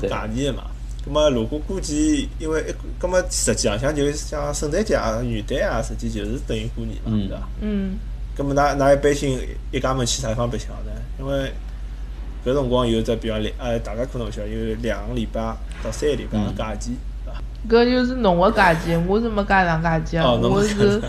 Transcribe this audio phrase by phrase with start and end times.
[0.00, 0.64] 没假期的嘛。
[1.06, 2.62] 咁么如果估计，因为
[3.00, 7.48] 咁么实际上像就像圣诞节啊、元旦啊，实际就是等于过年嘛，对伐？
[7.62, 7.96] 嗯，
[8.36, 9.40] 咁么㑚㑚一般性
[9.72, 10.92] 一家门去啥地方白相呢？
[11.18, 11.50] 因为
[12.44, 15.40] 搿辰光有只比方两，呃，大家可能勿晓得有两个礼拜
[15.82, 16.92] 到三个礼拜个假期，
[17.24, 17.40] 对伐？
[17.68, 21.00] 搿就是侬个假期，我是没加上假期我是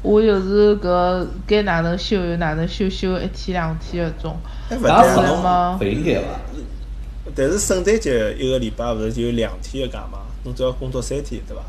[0.00, 4.36] 我就是搿该哪能休就哪能休，休一天两天搿种。
[4.70, 6.28] 哎，勿打死对啊，侬吗勿应该伐？
[7.38, 10.18] 但是圣诞节一个礼拜勿是就有两天个假嘛？
[10.42, 11.62] 侬只要工作三天，对伐？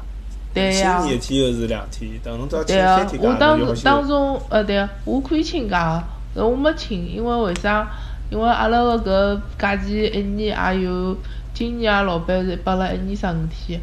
[0.51, 3.75] 对呀新年一天又是两天，等侬只要请三，天假，我当。
[3.83, 7.87] 当中呃对啊，我可以请假个，我没请，因为为啥？
[8.31, 11.15] 因为阿拉个搿假期一年也有，
[11.53, 13.79] 今年阿拉老板是拨了一年十五天，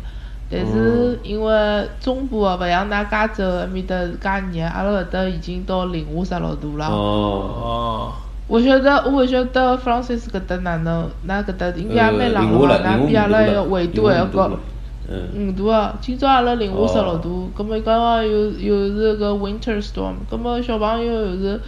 [0.50, 3.96] 但是因为中部个勿像㑚加州埃面搭
[4.40, 6.86] 介热，阿拉搿搭已经到零下十六度了。
[6.86, 8.12] 哦，哦，
[8.48, 12.76] 我晓得，我勿晓得 Francis 搿搭哪能，㑚搿搭应该也蛮冷个伐？
[12.76, 14.50] 零下了，㑚比阿拉零下个纬度还要高。
[15.08, 21.60] 嗯，五度啊，今朝阿拉零下十六哦度，葛末刚刚又又是个 winter storm，葛末小朋友又是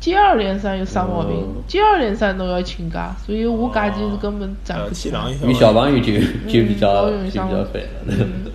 [0.00, 5.20] 接二连三又生毛病哦，接二连三侬要请假，所以我假期是根本攒呃，不起来
[5.54, 6.12] 小朋友就
[6.46, 7.88] 就比较嗯就比较烦了。
[8.06, 8.46] 嗯，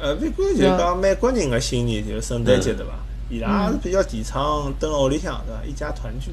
[0.00, 2.92] 呃，不过就讲美国人个新年就是圣诞节对伐？
[3.28, 5.62] 伊拉是比较提倡蹲辣屋里向对伐？
[5.66, 6.30] 一家团聚。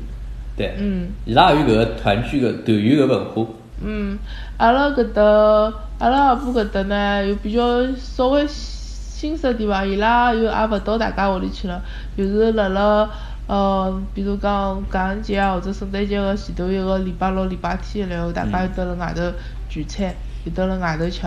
[0.59, 3.45] 对，嗯伊拉有搿个团聚个团圆个文化。
[3.81, 4.19] 嗯，
[4.57, 5.23] 阿拉搿搭，
[5.99, 7.61] 阿拉阿婆搿搭呢，又比较
[7.95, 11.81] 稍微新式点伐，伊拉又也勿到大家屋里去了，
[12.17, 13.09] 就是辣辣
[13.47, 19.21] 呃，比如讲感恩节啊，或者圣诞节个前头一个礼拜六、礼拜天然后大家又蹲辣外头
[19.69, 20.13] 聚餐，
[20.43, 21.21] 又蹲辣外头吃，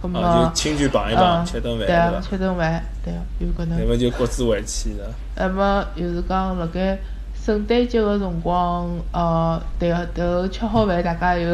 [0.00, 2.20] 葛末哦，就亲戚碰一碰，嗯，吃顿饭对啊，对伐？
[2.20, 3.84] 吃顿饭，对啊，有可能那。
[3.84, 5.12] 么就各自回去了。
[5.34, 6.96] 那么就是讲，辣盖
[7.48, 11.48] 圣诞节个辰光，呃，对个，头吃好饭，大家又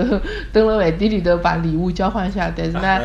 [0.52, 3.00] 蹲辣饭店里头把礼物交换一下，但是呢，啊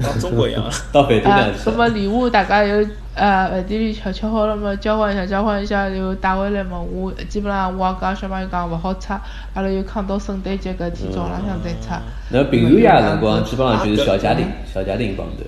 [0.00, 6.80] 像中国一样， 到饭店啊里，去那么礼物大家又呃饭店里吃吃好了嘛，交换一下，交换一下又带回来嘛。
[6.80, 9.14] 我基本上我也讲小朋友讲勿好拆，
[9.54, 12.02] 阿拉又扛到圣诞节搿天早浪向再拆。
[12.30, 15.44] 那平安夜的辰光，基本上就是小家庭，小家庭帮头。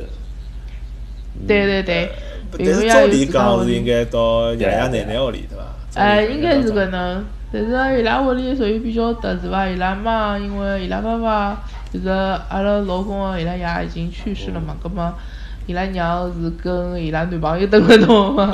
[1.48, 2.08] 对对对，
[2.56, 3.84] 平安夜但是照理讲是应。
[3.84, 5.64] 该到爷爷奶奶屋里对伐？
[5.94, 11.62] 哎，应该是搿能，但是伊拉屋里属于比较特殊伐，伊拉妈因为伊拉爸爸
[11.92, 15.12] 就是阿拉老公个伊拉爷已经去世了嘛，葛末
[15.66, 18.52] 伊拉娘是跟伊拉男朋友蹲辣头嘛，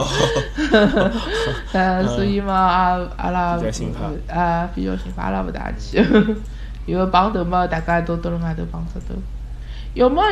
[1.73, 3.41] 呃，所以嘛，阿阿拉
[4.29, 5.99] 啊比较心怕，阿拉勿大去，
[6.87, 9.15] 因为碰头嘛，大家都蹲辣外头碰石头。
[9.95, 10.23] 要么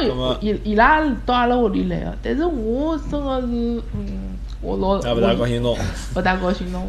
[0.40, 3.46] 伊伊拉到阿拉屋里来个，但是我真个是，
[3.96, 5.76] 嗯，我老也勿大高兴弄。
[6.16, 6.86] 勿大高兴弄。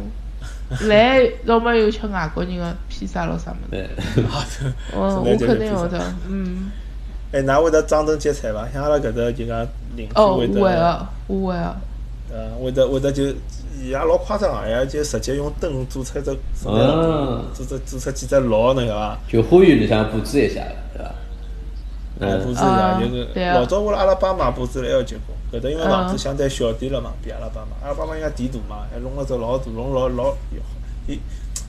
[0.88, 3.70] 来，要么有吃外国人个披萨咯啥物事。
[3.70, 3.88] 对，
[4.94, 6.00] 嗯， 圣我肯定会的。
[6.28, 6.70] 嗯，
[7.32, 8.68] 哎，㑚会得张灯结彩伐？
[8.72, 9.66] 像阿拉搿搭就讲
[9.96, 11.76] 邻居哦，会得，哦会个，我会个。
[12.32, 13.24] 呃，会得会得就
[13.82, 19.18] 伊也老夸张个，伊拉就直接用灯做出一只做做做出几只鹿，侬晓得伐？
[19.28, 20.62] 就花园里向布置一下，
[20.94, 21.10] 对伐？
[22.20, 30.60] 哎，布嗯，置一下啊就是老早我辣阿拉爸妈布置了还要结棍，搿搭因为房子相对小点了嘛，比阿拉爸妈，阿拉爸妈应该地大嘛，还弄了只老大，弄老老有
[31.06, 31.16] 有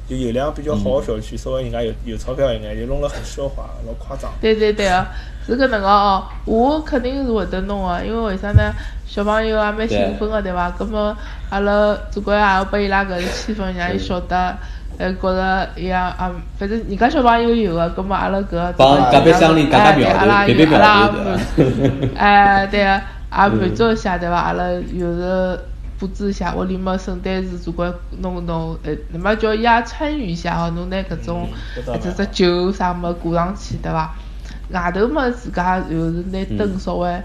[0.08, 4.30] 就有辆比较好的小区，稍微人家有有钞票一眼，就弄了很奢华，老夸张。
[4.42, 5.08] 对对对个，
[5.48, 6.24] 是搿能个哦。
[6.46, 8.74] 我肯定是会得弄个，因为为啥呢？
[9.08, 10.70] 小朋友也蛮兴奋个，对伐？
[10.72, 11.16] 葛末
[11.50, 14.56] 阿拉总归也要拨伊拉搿个气氛，让伊晓得，
[14.98, 21.26] 呃，觉着伊也啊，反正人家小朋友有个，葛末阿拉搿帮隔壁乡里夹夹哎对苗头阿拉别别苗有阿拉头也
[21.56, 22.20] 对满伐？
[22.20, 24.36] 哎，对个，也满足一下，对伐？
[24.36, 25.60] 阿拉有时
[25.98, 31.48] 布置一下，屋里嘛圣诞树总归弄弄，呃，那么叫伊也参与一下哦，侬拿搿种
[31.78, 34.14] 一只只酒啥么挂上去，对伐？
[34.72, 37.22] 外头嘛自家就是拿灯稍微，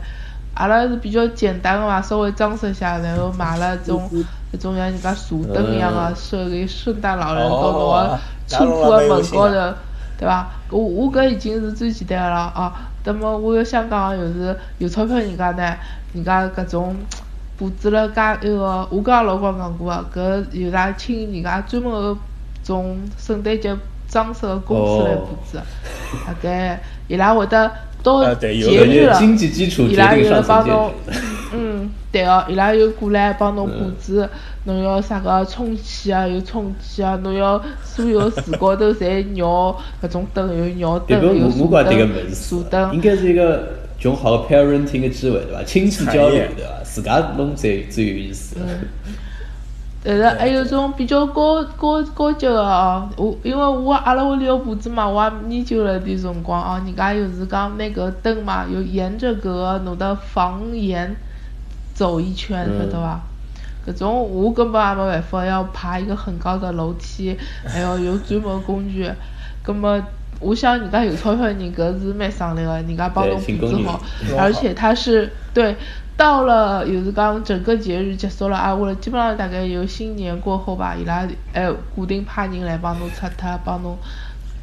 [0.54, 4.08] 阿拉是比较简单个嘛，稍微装饰一下，然后买了种
[4.52, 9.76] 搿种像人家射灯一样个，设给圣诞老人到侬个车库个门高头，
[10.18, 10.48] 对伐？
[10.70, 12.90] 我我搿已经是最简单个了啊。
[13.06, 15.76] 那么我又想讲就是有钞票人家呢，
[16.12, 16.96] 人家搿种
[17.56, 22.18] 布置了介一个，我跟阿拉老公讲过啊，搿有拉请人家专门个
[22.64, 23.74] 种圣诞节
[24.08, 25.58] 装饰个公司来布置，
[26.26, 27.70] 大概伊拉会得
[28.02, 29.18] 到节日了。
[29.18, 30.92] 经济基础伊拉有决定上了帮侬
[31.54, 34.28] 嗯，对哦，伊拉又过来帮侬布置，
[34.64, 40.48] 侬要啥个充气啊，有充气啊，侬要所有树高头侪绕搿种灯，
[40.78, 45.62] 有绕灯，有个，我我觉树灯树应，该是一个种好的 parenting 的机会，对伐？
[45.62, 46.82] 亲子交流，对伐？
[46.82, 48.56] 自家弄最最有意思。
[48.58, 48.88] 嗯
[50.08, 61.16] 但是还有种比较高高高级个哦，我因为我阿拉屋里有布置嘛，我也研究了点辰光哦，人家又是讲拿搿灯嘛，又沿着搿个侬的房檐
[61.92, 63.20] 走一圈，晓得伐？
[63.84, 67.36] 搿种我根本也没办法，要爬一个很高的楼梯，
[67.66, 69.10] 还要有专门工具。
[69.64, 70.00] 葛么，
[70.38, 74.00] 我想人家有钞票人搿是蛮省力个，人家帮侬布置好，
[74.38, 75.74] 而且他是对。
[76.16, 83.98] 到了，就是讲整个节日结束了啊，我基本上大概有新年过后吧，伊拉哎固定派人来帮侬拆脱，帮侬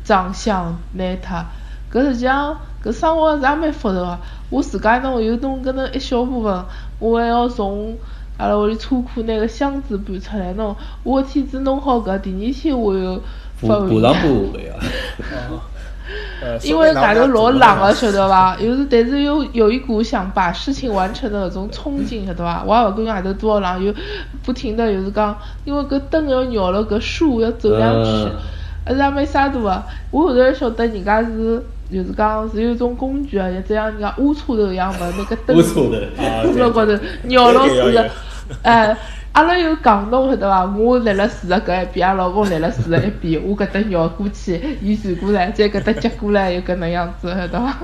[0.04, 1.46] 装箱拿脱。
[1.92, 4.20] 搿实际上搿生活是也蛮复杂个。
[4.50, 6.66] 我自家弄有弄搿能一小部分，
[6.98, 7.96] 我还要从
[8.40, 10.76] 阿拉屋里车库拿个箱子搬出来弄。
[11.04, 13.22] 我天子弄好搿，第二天我又
[13.58, 14.74] 发补上补呀。
[16.62, 18.56] 因为外头老冷个，晓得伐？
[18.60, 22.64] 有是，但是有有一股想把事情完成的那种冲劲，晓得伐？
[22.66, 23.94] 我也勿管外头多少冷，又
[24.44, 25.36] 不停的，就是讲，
[25.66, 28.30] 因为搿灯要绕了搿树要走上去，
[28.86, 29.84] 还是也蛮洒脱个。
[30.12, 36.92] 我后头晓得人家是，就是讲是有一种工具啊，就这样人家乌车头一样嘛那个灯，铺了 高头，
[37.28, 38.10] 绕了树的，
[38.62, 38.98] 哎。
[39.34, 40.64] 阿拉又讲侬晓得伐？
[40.78, 47.78] 我立辣树的搿一边，阿老公立辣树的一边，我搿搭绕过去，伊转过来，再搿搭接过来，又搿能样子，晓得伐？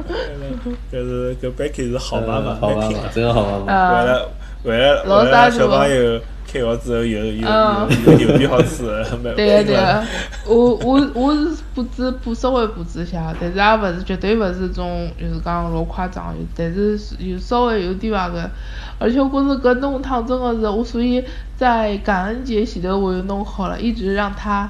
[0.92, 4.04] 搿是搿 Becky 是好妈妈，好妈妈，真好妈妈。
[4.04, 4.30] 为了
[4.64, 8.84] 为了为了小朋友开学之后有有有有点好吃，
[9.36, 10.04] 对个对个，
[10.48, 18.50] 我我我是布置布稍微布置一下，但是也勿是绝对勿是种就是讲老夸张，但是有稍微有点伐个。
[18.98, 21.24] 而且我觉着搿弄堂真的是我，所以
[21.56, 24.70] 在感恩节前头我又弄好了，一直让它，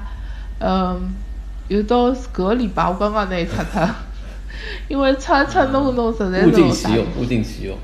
[0.60, 1.00] 嗯，
[1.68, 3.88] 有到搿个礼拜我刚刚拿伊擦脱，
[4.86, 6.46] 因为擦擦弄弄实在是。
[6.46, 7.76] 物尽其用，物尽其用。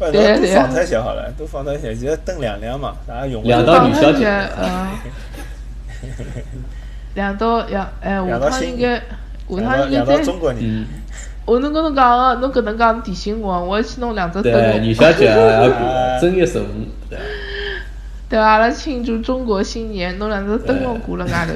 [0.00, 0.54] 对对。
[0.54, 3.42] 放脱些好了，都放脱些，就灯亮亮嘛，大家用。
[3.44, 4.26] 两道女小姐。
[4.58, 4.88] 嗯。
[7.14, 10.22] 两道两哎，下趟应该，下趟应该。
[10.22, 10.86] 中国人。
[11.46, 14.52] 我能跟侬讲个，侬搿能讲提醒我，我要去弄两只灯。
[14.52, 15.68] 对，女小姐要
[16.20, 16.66] 正月十五。
[18.28, 21.54] 对阿拉庆祝中国新年，弄两只灯笼挂辣外头。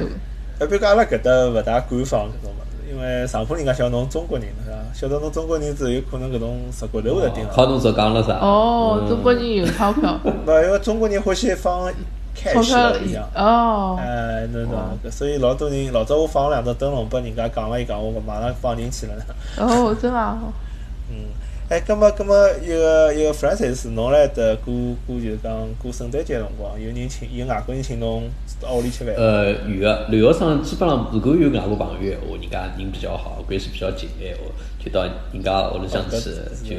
[0.59, 2.64] 哎，别讲阿拉搿搭勿大官方搿种物事，
[2.95, 4.77] 因为上铺人家晓得侬中国人是伐？
[4.93, 7.53] 晓得侬中国人之后，有可能搿种石骨头会得盯牢。
[7.53, 8.39] 靠侬只讲了啥？
[8.39, 10.17] 哦，中国人有钞票。
[10.23, 10.29] 勿，
[10.63, 11.91] 因为中国人欢喜放。
[12.35, 19.13] 钞票一样哦，哎，侬懂，所以老多人老早我放了两只灯笼，拨人家讲了一讲，我马上放进去了。
[19.57, 20.37] 哦，真啊！
[21.09, 21.15] 嗯，
[21.69, 24.73] 哎，葛么葛么，一个一个 Francis，侬来得过
[25.07, 28.23] 过就是讲过圣诞节辰光，有人请有外国人请侬
[29.15, 34.41] 呃，有个留学生基本上如果有外国朋友闲话，人家人比较好，关系比较近闲话，
[34.83, 35.03] 就到
[35.33, 36.31] 人家屋里向去，
[36.63, 36.75] 就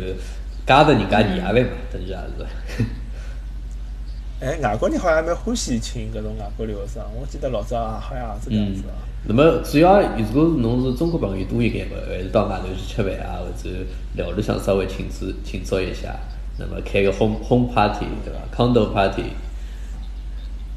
[0.66, 2.84] 加着人家年夜饭嘛，等于也是。
[4.40, 8.96] 哎，外国人好像蛮欢喜请搿种外国留学生，我记得老早好像是搿样子啊。
[9.28, 13.70] 那么主要如果侬是中国朋友多一点嘛，还是到外头去吃饭啊，或者
[14.14, 16.16] 聊里向稍微庆祝庆祝一下，
[16.58, 19.24] 那么开个 home home party 对伐？condo party。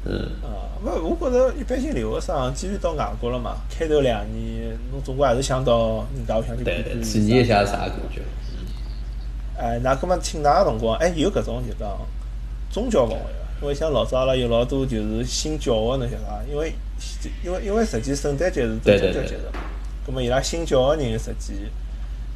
[0.04, 0.30] 嗯。
[0.42, 8.22] 啊，勿，我觉着一般性留学生既然到外国了嘛，开头两年侬总归还是想到人家屋里向去对对，体验一下啥感觉。
[8.52, 8.66] 嗯。
[9.58, 11.98] 哎，那搿么请㑚个辰光，哎，有搿种就讲
[12.70, 13.16] 宗教氛围。
[13.62, 16.40] 因为像老早阿拉有老多就是信教个，侬晓得伐？
[16.50, 16.72] 因为
[17.44, 19.60] 因为因为实际圣诞节是宗教节日嘛，
[20.06, 21.52] 葛末伊拉信教个人实际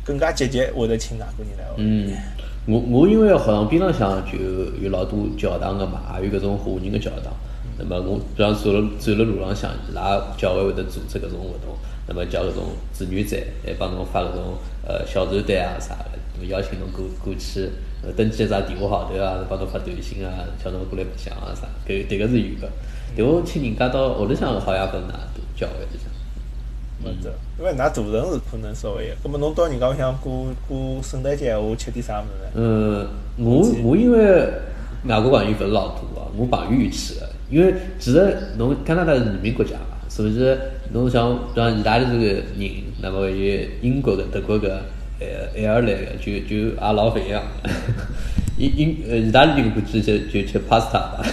[0.04, 1.64] 更加积极会得请外国人来。
[1.78, 2.12] 嗯，
[2.66, 4.38] 我我因为学堂边浪向就
[4.82, 7.32] 有老多教堂个嘛，也有搿种华人个教堂。
[7.78, 11.76] 那么我比方走了走了路浪向，伊拉教会会得组织搿种活动，
[12.06, 17.70] 那么叫搿种志愿者来帮侬发搿种呃小传单啊啥个，那么邀请侬过过去。
[18.16, 22.68] 登记一只电话号头啊，帮侬发短信啊，叫侬过来白相啊啥，搿迭个是有个。
[23.16, 26.12] 但我请人家到屋里向好像分哪都教会里向。
[27.02, 29.12] 没得，因为㑚大城市可能稍微。
[29.22, 32.50] 葛末侬到人家屋里向过过圣诞节，我吃点啥物事？
[32.54, 33.06] 嗯，
[33.38, 34.46] 我我因为
[35.06, 37.28] 外国朋友勿是老多啊，我朋友去个。
[37.54, 40.56] 因为其实侬加拿大是移民国家嘛，所以
[40.92, 42.42] 侬像像意大利这个人，
[43.00, 44.82] 那么有英国的、德国的。
[45.20, 47.40] 呃，爱尔兰的就就也老勿一样，
[48.58, 51.24] 英英呃意大利人估计就就吃 pasta 吧，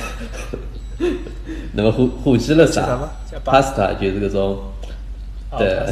[1.73, 2.99] 那么火火鸡了啥
[3.43, 4.59] ？pasta 就是搿种，
[5.57, 5.83] 对，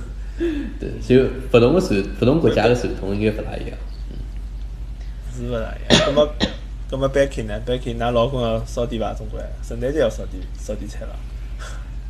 [0.80, 3.76] 对，就不同的传不同国家的传统应该勿大一样，
[5.36, 6.02] 是勿大一样。
[6.06, 6.26] 那么，
[6.90, 9.12] 那么 Becky 呢？Becky，㑚老公要烧点伐？
[9.12, 11.14] 总归圣诞节要烧点烧点菜了。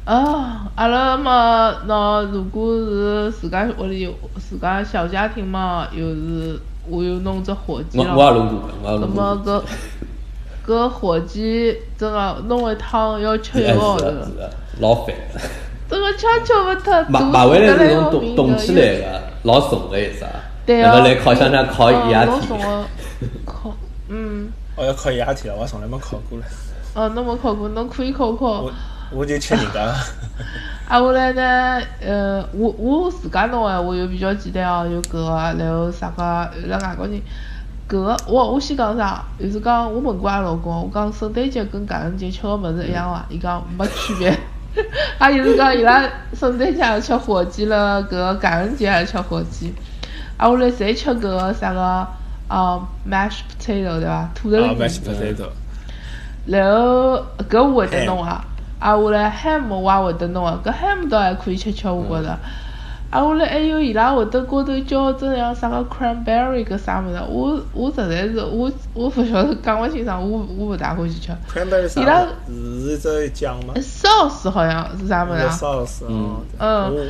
[0.05, 4.09] 啊，阿拉嘛，喏如果是自家屋里
[4.39, 8.15] 自家小家庭嘛，又是我又弄只火鸡了。
[8.15, 9.25] 我我也弄过，我也弄过。
[9.25, 9.63] 搿么
[10.67, 14.07] 搿搿火鸡真个弄一趟要吃一哎个号头，
[14.81, 15.15] 老烦。
[15.91, 20.25] 真 个吃吃勿脱，买买回来是种冻冻起来个，老重个一只，
[20.65, 22.59] 对哦，那么来烤箱上烤一夜天
[23.45, 23.75] 烤，
[24.09, 26.45] 嗯，哦，要考一夜天了，我从来没考过嘞。
[26.95, 28.73] 哦，侬没考过，侬可以考考我。
[29.11, 29.93] 我就吃人家。
[30.89, 36.23] 啊，后来呢，呃，我我自家弄闲话又比较简单哦，有搿个，然后啥个，
[36.69, 37.21] 辣外国人，
[37.89, 43.27] 搿个我我先讲啥，就是讲我问过阿拉老公，我讲圣诞节跟感恩节吃个物事一样伐？
[43.29, 44.31] 伊讲没区别，
[45.19, 46.09] 啊，就是讲伊拉
[46.39, 49.75] 圣诞节也吃火鸡了，搿个感恩节也吃火鸡，
[50.37, 52.07] 啊，后来侪吃搿个啥个，
[52.49, 54.31] 啊，mashed potato 对伐？
[54.35, 54.78] 土豆啊泥。
[54.81, 55.49] ，mashed potato。
[56.47, 58.45] 然后搿我会得弄啊，
[58.78, 62.31] 啊后来 ham 我也会得弄啊，搿 ham 倒还可以吃吃，我觉着。
[63.11, 71.33] 啊后来还有伊拉会得高头浇这样啥个 cranberry 搿啥物事，我我实在是我我勿晓得讲勿清爽，我我勿大欢喜吃。
[71.50, 72.26] cranberry 啥伊拉？
[72.47, 76.05] 是一只酱吗？sauce 好像是啥物事啊？sauce。
[76.05, 77.07] 哦嗯我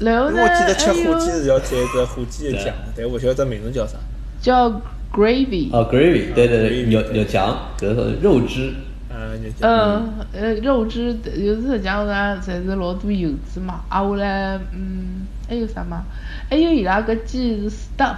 [0.00, 3.96] 然后呢我记得吃火鸡是要蘸一只火鸡的酱，但我勿晓得名字叫啥。
[4.42, 4.68] 叫
[5.14, 5.70] gravy。
[5.72, 8.74] 哦，gravy，对对对牛对牛酱，搿个肉汁，
[9.08, 9.70] 啊，你讲。
[9.70, 13.80] 嗯，呃，肉汁就是实际上呢，侪是老多油脂嘛。
[13.88, 16.02] 啊，后来，嗯，还有啥嘛？
[16.50, 18.16] 还有伊拉搿鸡是 stuffed，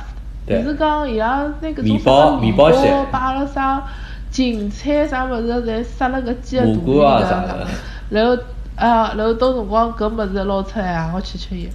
[0.49, 3.85] 就是讲伊拉那个面包面包包馅摆了啥
[4.31, 7.67] 芹菜啥物事，侪塞辣搿鸡个肚皮里啥的
[8.09, 8.37] 然后
[8.77, 11.69] 啊，然后到辰光搿物事捞出来啊，我吃吃伊。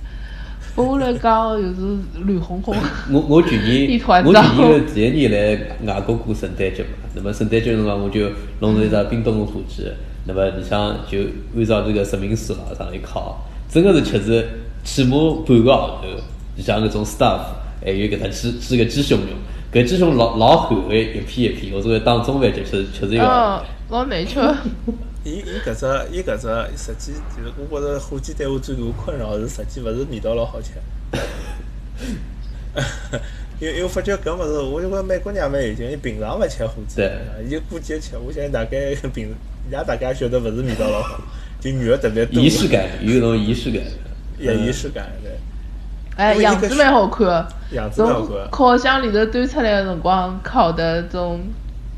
[0.79, 2.73] 拨我来讲就是绿红红。
[3.11, 8.29] 我我去年我去年 个第一年来外国过圣诞节嘛，那么圣诞节辰光我就
[8.61, 9.83] 弄了一只冰冻的火鸡，
[10.25, 11.17] 那么里向就
[11.53, 14.47] 按照这个说明书往上一烤，真个是吃是
[14.85, 16.07] 起码半个号头，
[16.55, 17.41] 里向搿种 stuff，
[17.83, 19.25] 还有搿只鸡鸡个鸡胸肉，
[19.73, 24.39] 搿鸡胸老老厚的一片一片，我作为当中饭吃吃吃是一个老难吃。
[25.23, 26.47] 伊伊搿只伊搿只
[26.77, 30.71] 实际就是我觉着火鸡对我最大的困扰是实际勿是味道老好吃。
[33.59, 37.11] 因为因为发觉搿物事，我就觉美国人蛮有劲，伊平常勿吃火鸡对，
[37.45, 38.17] 伊就过节吃。
[38.17, 39.35] 我相信大概平
[39.69, 41.19] 伊拉大家晓得勿是味道老好，
[41.59, 43.83] 就肉特别多，仪式感，有一种仪式感。
[44.37, 45.37] 有仪式感对。
[46.15, 47.47] 哎，样子蛮好看的。
[47.71, 51.41] 样子蛮好从看烤箱里头端出来个辰光，烤的种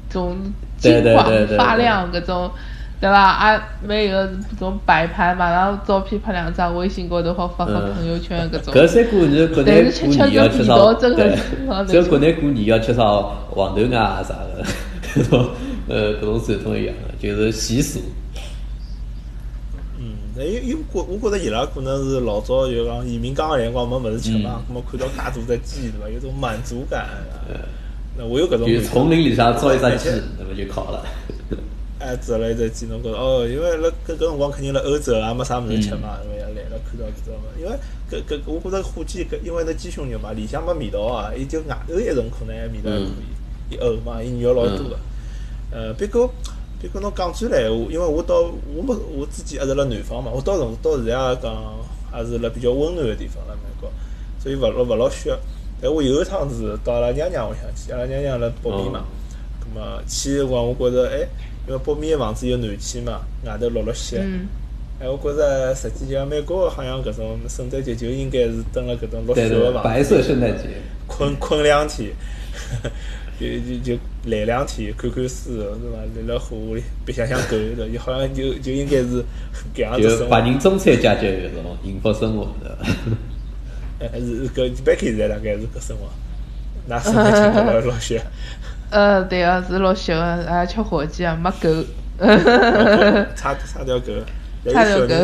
[0.09, 0.37] 种
[0.79, 2.51] 金黄对对对发亮，搿种
[3.01, 3.19] 对伐？
[3.19, 4.29] 啊，每个
[4.59, 8.73] 种摆拍嘛，然后照片拍两张，微信高头好发发嗯朋友圈搿种。
[8.73, 10.33] 搿三过年国内但是吃过年
[10.67, 10.93] 要？
[10.93, 13.03] 真的对是老难， 只有国内过年要吃啥
[13.49, 14.63] 黄豆芽啊啥的，
[15.15, 15.49] 搿种
[15.89, 17.99] 呃搿种传统一样的，就是习俗。
[19.97, 27.49] 嗯，那因因为我我觉着伊拉可能是老早就讲移民刚个辰光没物事吃嘛，咁么看到介大只鸡对伐，有种满足感啊。
[28.15, 31.03] 那我有搿种就是感觉丛林里向抓一只鸡且，那么就烤了。
[32.01, 36.37] 哎，抓了一只鸡，侬觉着哦，因为辣搿搿辰光肯定辣欧洲也没啥物事吃嘛，因为？
[36.37, 37.71] 也来了看到搿种因为
[38.09, 44.97] 搿搿我觉着火鸡搿因为那鸡胸肉嘛，里向没味道啊，伊就外头一层可能还味道还可以，伊厚嘛，伊肉老多个。
[45.71, 46.29] 呃，别过
[46.81, 48.41] 别过侬讲起来闲话，因为我到
[48.75, 51.75] 我没我之前还是辣南方嘛，我到辰到现在也讲
[52.11, 53.89] 还是辣比较温暖个地方辣美国，
[54.39, 55.37] 所以勿老勿老雪。
[55.81, 59.05] 但我有一趟是到阿拉娘娘屋里向去，阿拉娘娘辣北边嘛，
[59.59, 61.27] 葛么去个辰光我觉着哎，
[61.71, 64.19] 因为北面个房子有暖气嘛，外头落落雪。
[64.21, 64.45] 嗯，
[64.99, 70.65] 哎，我觉着实际像美国好像搿种圣诞节就应该是蹲辣搿种落雪对对，个房白，色圣诞节。
[71.07, 72.09] 困困两天，
[73.39, 75.65] 就就就懒两天，看看书是伐？
[76.27, 79.23] 赖辣屋里白相相狗的，就好像就就应该是
[79.73, 80.41] 搿样子就生活白。
[80.41, 82.77] 人中产阶级搿种幸福生活的。
[83.99, 86.09] 哎，是搿 Becky 现在大概是搿生活，
[86.93, 88.21] 㑚圣诞节落落雪，
[88.91, 91.83] 呃，对啊，是老小个，还吃火鸡啊，没狗。
[93.35, 94.11] 差差条狗，
[94.71, 95.15] 差条狗。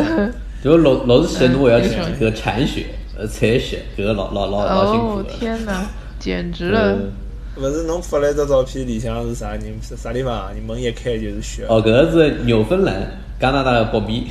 [0.64, 5.34] 就老老是写侬还要去嗯搿个铲雪、呃采雪，搿个老老老老辛苦哦的。
[5.38, 5.86] 天哪，
[6.20, 6.94] 简直了！
[6.94, 7.12] 嗯
[7.58, 10.52] 勿是侬发了一张照片，里向是啥人是啥地方啊？
[10.54, 11.66] 你门一开就是雪。
[11.68, 12.96] 哦，搿个是纽芬兰，
[13.40, 14.26] 加拿大的北面。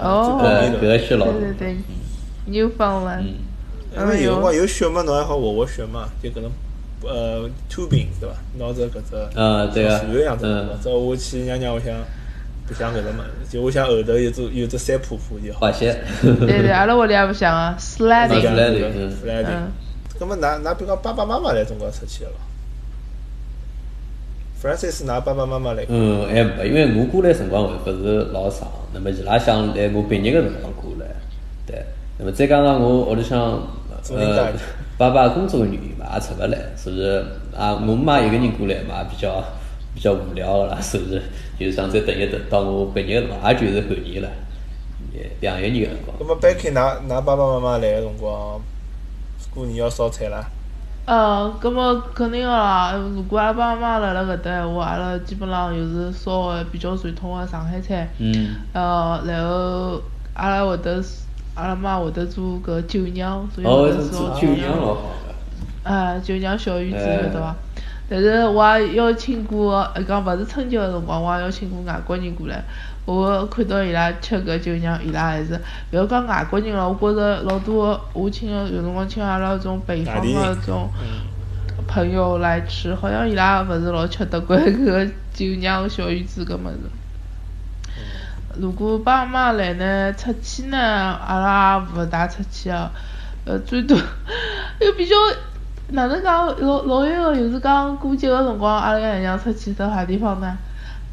[0.00, 1.76] 哦， 搿个雪老对对对
[2.48, 3.22] ，Newfoundland，
[3.94, 6.50] 嗯，因为有辰光有雪嘛，侬还好滑滑雪嘛，就搿种
[7.02, 8.34] 呃 tubing 对伐？
[8.58, 11.94] 拿着搿只呃对啊像船一样子，嗯走下去娘娘屋里向
[12.68, 15.60] 白相搿只物事，就我想后头有只有只山坡坡就好。
[15.60, 15.96] 滑雪。
[16.22, 18.84] 对对，阿拉屋里也不像啊嗯 sledding
[19.46, 19.70] 嗯。
[20.18, 22.38] 咁么，㑚㑚比如讲爸爸妈妈来中国出去了咯
[24.62, 25.84] ？Francis，㑚爸爸妈妈来？
[25.90, 31.06] 嗯，还没，因为我过来辰光还勿是老长，那么伊拉想来我毕业个辰光过来，
[31.66, 31.84] 对，
[32.18, 33.62] 那么再加上我屋里向
[34.14, 34.52] 呃，
[34.98, 37.24] 爸爸工作的原因嘛，也出勿来，是不是？
[37.56, 39.42] 啊，我妈一个人过来嘛，比较
[39.94, 41.22] 比较无聊个啦， 是不是？
[41.58, 44.28] 就想再等一等，到我毕业了嘛，也就是后年了，
[45.40, 46.16] 两一年个辰光。
[46.20, 48.60] 那么白开，㑚㑚爸爸妈妈来个辰光，
[49.54, 50.44] 过年要烧菜啦？
[51.06, 52.92] 呃，葛么肯定个啦。
[53.14, 58.08] 如果阿拉爸妈辣辣搿搭闲话，阿拉基本上就是烧个比较传统个上海菜。
[58.18, 58.56] 嗯。
[58.72, 60.02] 呃，然后
[60.34, 61.00] 阿拉会得，
[61.56, 65.00] 阿拉妈会得做搿酒酿，所以会得烧酒酿老好
[65.82, 67.56] 哎，酒酿小鱼子晓得伐？
[68.08, 72.62] 但是我也邀请过，讲勿是春节个辰光，我也邀请过外国人过来。
[73.04, 75.54] 我看到伊拉吃搿酒酿，伊拉还是
[75.92, 80.90] 勿要讲外国人了，我觉着老多我请个有辰光请阿拉种北方个种
[81.88, 86.90] 朋友来吃，好像伊拉勿是老吃得惯 搿酒酿小鱼子搿物事。
[88.60, 92.90] 如果爸妈来呢，出去呢，阿拉也勿大出去啊。
[93.44, 93.96] 呃，最多
[94.80, 95.14] 又比较。
[95.90, 100.56] 哪能讲老老一个，就是讲过节个辰光，阿拉爷娘出去到啥地方呢？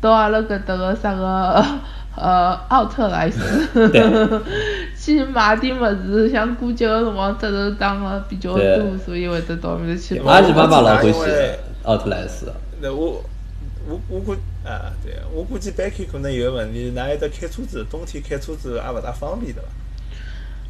[0.02, 1.64] 到阿拉搿搭个啥个
[2.18, 3.70] 呃奥特莱斯，
[4.98, 10.20] 去买点物事，像过节个辰光折头打个比较多，所以会得到面去。
[10.26, 11.20] 我也是妈妈老欢喜
[11.84, 12.52] 奥特莱斯。
[12.82, 13.22] 那我
[13.88, 19.70] 我我估啊，对，我估计 Becky 可能有个问题，㑚还得开车子，冬天开车子也勿大方便，对伐？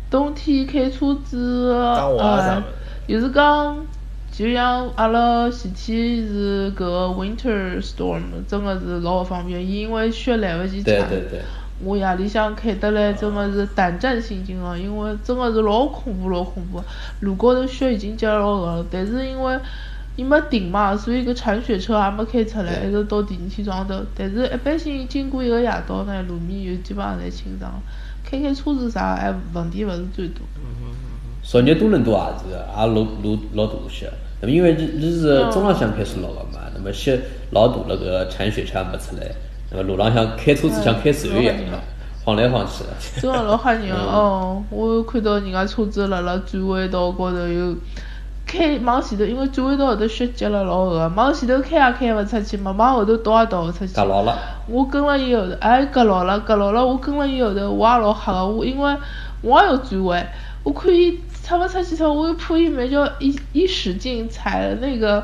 [0.10, 2.64] 冬天开车子，呃。
[3.06, 3.86] 就是讲，
[4.32, 11.06] 就像阿拉前天是搿个 winter storm，真个是老勿方便，因为雪来勿及铲。
[11.84, 16.82] 我夜里向开得来真个是胆战心惊个，因为真个是老恐怖老恐怖。
[17.20, 19.60] 路高头雪已经积老厚了，但是因为
[20.16, 23.96] 伊没停嘛，所以搿铲雪车也没开出来，一直到第二天早上头。
[24.16, 27.72] 但是一般性经过一个夜到呢，路面就基本上侪清爽，
[28.24, 30.44] 开开车子啥还问题勿是最多。
[31.42, 34.12] 昨日多伦多也是，也落落老大雪。
[34.40, 37.20] 那么因为伊伊是中浪向开始落个嘛，那么雪
[37.52, 39.32] 老大了，个铲雪车没出来，
[39.72, 41.80] 那么路浪向开车子像开船一样的，
[42.24, 42.90] 晃来晃去的。
[43.20, 44.64] 真个老吓人哦！
[44.70, 47.76] 我看到人家车子辣辣转弯道高头又
[48.46, 53.94] 开往前头，因为转弯道后头雪积了老厚个，往前头开也开勿出去嘛，往后头倒也倒勿出去。
[53.94, 54.38] 夹牢了。
[54.68, 58.98] 我跟了伊后头，哎，夹牢了，夹牢了，我跟了伊后头，我也老吓个，我因为
[59.42, 60.28] 我也要转弯，
[60.64, 61.20] 我看伊。
[61.44, 65.22] 出勿出去头，我又怕伊没叫一一使劲踩了那个，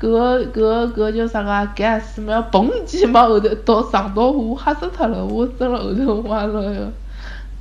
[0.00, 6.90] 搿个搿个搿个叫啥个 gas，没要嘣几往后头倒撞到我，吓死脱了，我蹲辣后头哇了哟，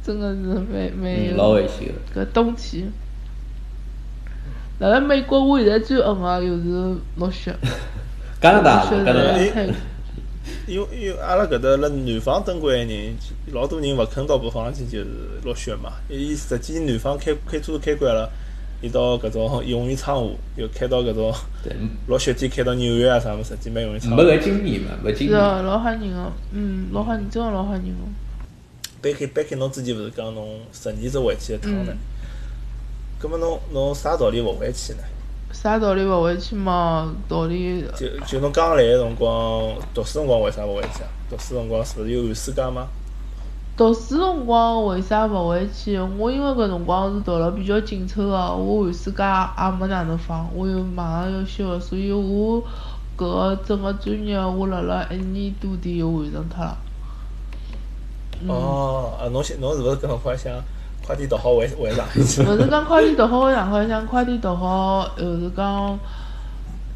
[0.02, 2.26] 真的是蛮蛮老危险个。
[2.26, 2.92] 搿冬天，
[4.82, 7.56] 辣辣美国，我现在最恨个就是落雪。
[8.42, 9.38] 加拿大，加拿大。
[10.66, 13.14] 因为因为阿拉搿搭辣南方登关个人，
[13.54, 15.08] 老多人勿肯到北方去，就是
[15.44, 15.92] 落雪嘛。
[16.10, 18.28] 伊实际南方开开车开惯了，
[18.82, 21.32] 伊到搿种容易闯祸，又开到搿种
[22.08, 24.16] 落雪天开到纽约啊啥物事，实际蛮容易闯。
[24.16, 25.30] 没搿经验嘛，没经验。
[25.30, 27.90] 是啊，老吓人个，嗯，老吓人，真个老吓人个。
[29.00, 31.94] 白开白开，侬之前勿是讲侬十年只回去一趟呢？
[33.22, 35.00] 葛末侬侬啥道理勿回去呢？
[35.52, 37.14] 啥道理勿回去嘛？
[37.30, 41.10] 道理就就侬刚来个辰光，读书辰光为啥勿回去啊？
[41.30, 42.88] 读书辰光是勿是有寒暑假吗？
[43.78, 46.00] 读书辰光为啥勿回去？
[46.00, 52.64] 我因为搿辰光是读了比较紧凑个，我寒暑假也没哪能放，我又马上要休个，所以我
[53.16, 56.78] 搿个整个专业我辣辣一年多点就完成脱了。
[58.48, 60.52] 哦，啊，侬想侬是勿是搿辰光想？
[61.12, 62.42] 快点读好回回上海去。
[62.42, 66.00] 勿 是讲快点读好回上海，想快点读好，又是讲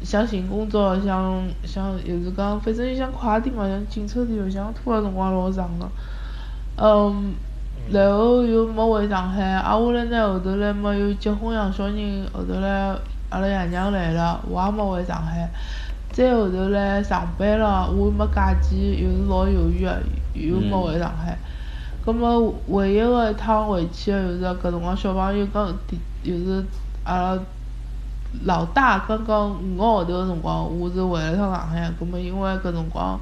[0.02, 5.86] 想寻工作，想想又是讲，反正想快点嘛，想紧凑点，又想拖个辰光老长个。
[6.76, 7.34] 嗯，
[7.90, 12.96] 然后又没回上海，挨下来呢，后头来没又结婚养小人，后头来
[13.28, 15.46] 阿拉爷娘来了，我也没回上海。
[16.10, 20.00] 再后头来上班了，我没假期，又是老犹豫个，
[20.32, 21.36] 又没回上海。
[22.06, 26.64] 葛末唯一个一趟回去个就是搿辰光小朋友刚第，就是
[27.02, 27.38] 阿拉
[28.44, 31.90] 老大刚刚五个号头个辰光，我是回了趟上海。
[31.98, 33.18] 葛末因为搿辰光，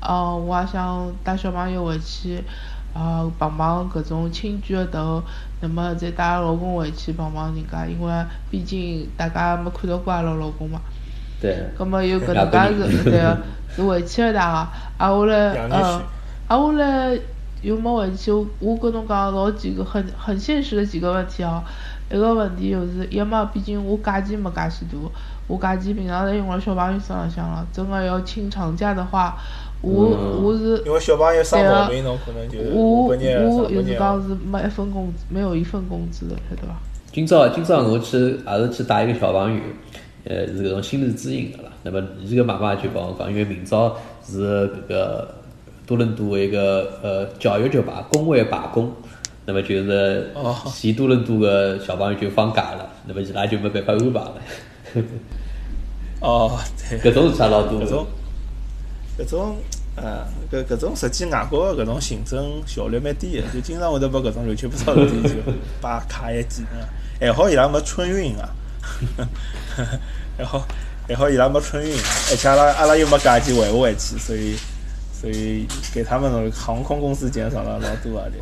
[0.00, 2.44] 呃，我也想带小朋友回去，
[2.92, 5.22] 呃，碰碰搿种亲眷个头，
[5.62, 8.12] 那么再带老公回去碰碰人家，因为
[8.50, 10.78] 毕竟大家没看到过阿拉老公嘛。
[11.40, 11.70] 对。
[11.78, 13.38] 葛末有搿能介是，对个，
[13.74, 16.02] 是回去一趟个，挨下来，呃，
[16.48, 17.18] 挨下来。
[17.62, 21.62] 又没回去，我跟侬讲老几个很很现实的几个问题哦。
[22.10, 25.12] 一个问题就是，一嘛，毕竟我假期没介许多，
[25.46, 27.66] 我假期平常侪用辣小朋友身浪向了。
[27.70, 29.36] 真个要请长假的话，
[29.82, 29.92] 我
[30.42, 36.74] 我是因为小朋友生毛病，侬可能就我我就是讲是没一份工资，没有一份工资的，晓得伐？
[37.12, 39.60] 今朝今朝我去也是去带一个小朋友，
[40.24, 41.70] 呃，是搿种心理咨询的啦。
[41.82, 43.94] 那么伊个妈妈就帮我讲，因为明朝
[44.24, 45.34] 是搿个
[45.88, 48.94] 多伦多的一个呃教育局罢工会罢工，
[49.46, 50.54] 那么就是哦。
[50.66, 54.34] 西多伦多个小朋友就放假了，那么伊拉就没办法安排了。
[56.20, 58.06] 哦， 对，搿种是差老多搿种
[59.18, 59.56] 搿种
[59.96, 65.36] 呃搿搿种实际外国个搿种行政效率蛮低个，就经常会得把搿种乱七八糟事体就
[65.80, 66.84] 把卡一记啊，
[67.18, 68.50] 还好伊拉没春运啊，
[70.36, 70.68] 还好
[71.08, 74.54] 还好伊拉没春运，而且阿拉阿拉又没假期回勿回去，所以
[75.20, 78.34] 所以给他们的航空公司减少了老多压力。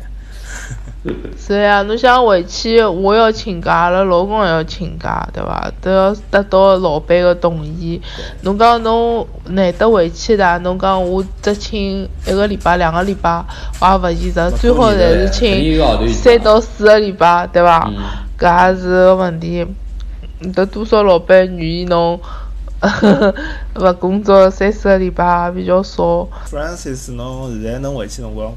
[1.37, 5.71] 是呀， 侬想回去，我要请假，阿拉老公也要请假，对伐？
[5.81, 8.01] 都要得到老板个同意。
[8.41, 13.43] 侬讲侬难得回去的，侬讲我只请一个礼拜、两个礼拜，
[13.81, 14.51] 我也勿现实。
[14.57, 17.91] 最好侪是请三到四个礼拜，对伐？
[18.39, 19.65] 搿也是个问题。
[20.53, 22.19] 得多少老板愿意侬
[23.75, 26.27] 勿工作三四个礼拜比较少。
[26.49, 28.53] Francis，侬现在能回去辰光？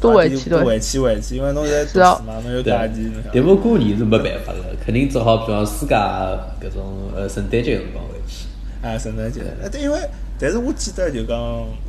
[0.00, 3.10] 多回去，多回去回去，因为侬现在读书嘛，侬有假期。
[3.32, 8.46] 但不过年是没办法个，肯定只好比方暑假搿种呃圣诞节辰光回去。
[8.86, 9.98] 啊，圣诞节，呃，对，因为
[10.38, 11.38] 但是我记得就讲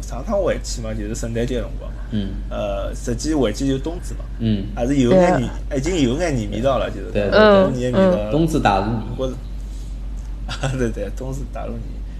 [0.01, 1.97] 上趟回去嘛，就是圣诞节辰光嘛。
[2.11, 2.29] 嗯。
[2.49, 4.19] 呃，实际回去就冬至嘛。
[4.39, 4.67] 嗯。
[4.73, 8.31] 还是有眼年，已经有眼年味道了，就是对过年味道。
[8.31, 8.83] 冬至大是。
[8.83, 9.03] 啊，
[10.77, 11.73] 对 对，冬至大年，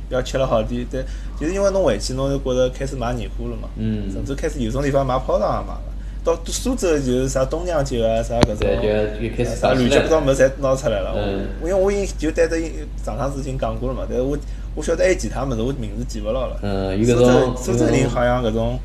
[0.09, 1.03] 要吃了好点，对，
[1.39, 3.67] 就是因为侬回去，侬就觉着开始买年货了嘛。
[3.77, 4.11] 嗯。
[4.11, 5.81] 甚至开始有种地方买炮仗也买了。
[6.23, 11.13] 到苏州就是啥东娘酒啊，啥搿种，啥乱七八糟物事侪拿出来了。
[11.15, 11.47] 嗯。
[11.61, 12.57] 因为我已经就对着
[13.03, 14.38] 上趟子已经讲过了嘛，但是我
[14.73, 16.57] 我晓得还有其他物事，我名字记勿牢了。
[16.63, 18.79] 嗯，有搿种苏州人好像搿种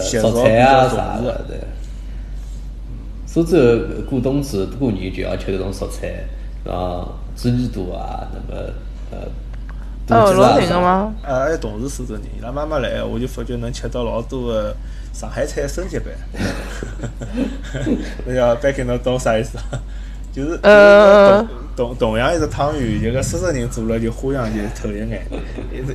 [0.00, 1.58] 习俗比啊啥的，对。
[3.26, 3.58] 苏州
[4.08, 6.24] 过冬至过年就要吃搿种蔬菜，
[6.70, 8.62] 啊，猪耳朵啊，那么
[9.12, 9.18] 呃。
[10.08, 11.12] 哦，老灵个吗？
[11.22, 14.76] 啊，还有同事苏州人，伊拉妈妈来，我就发觉能吃到老多个
[15.12, 16.06] 上海菜升级版。
[18.24, 19.58] 那叫别给侬懂啥意思？
[20.32, 25.26] 就是同同同样一只汤圆，一个苏州人做了就花样就透一眼。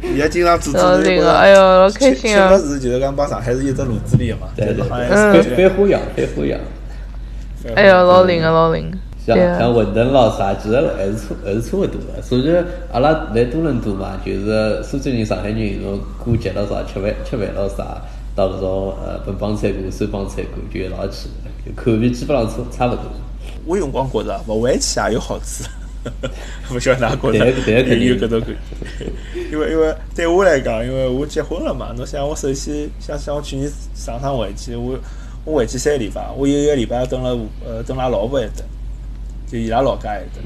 [0.04, 2.50] 伊拉经常做做那个，哎哟，老开心啊！
[2.50, 6.60] 吃物事就是讲帮上海是一只炉子里个嘛，对对对，翻花样，翻花样。
[7.76, 8.92] 哎哟，老灵个，老灵。
[9.26, 12.22] 像像馄饨咯啥，其实还是差还是差勿多个。
[12.24, 12.56] 所以
[12.92, 18.02] 阿拉来多伦多嘛，就是苏州人、上海人，侬过节咯啥，吃饭吃饭咯啥，
[18.36, 21.30] 到搿种呃本帮菜馆、苏帮菜馆就一道去，
[21.64, 23.04] 就口味基本上差差勿多。
[23.66, 25.64] 我有辰光觉着勿回去也有好处，
[26.74, 28.56] 勿晓得哪觉着有搿种感觉。
[29.52, 34.98] 因为因为对我来讲，因为我结婚了嘛，侬想我首先想想我去年上趟回去，我
[35.46, 38.64] 我回去三个礼拜，我有一个礼拜蹲了呃蹲拉老婆一搭。
[39.52, 40.42] 就伊拉老家一搭，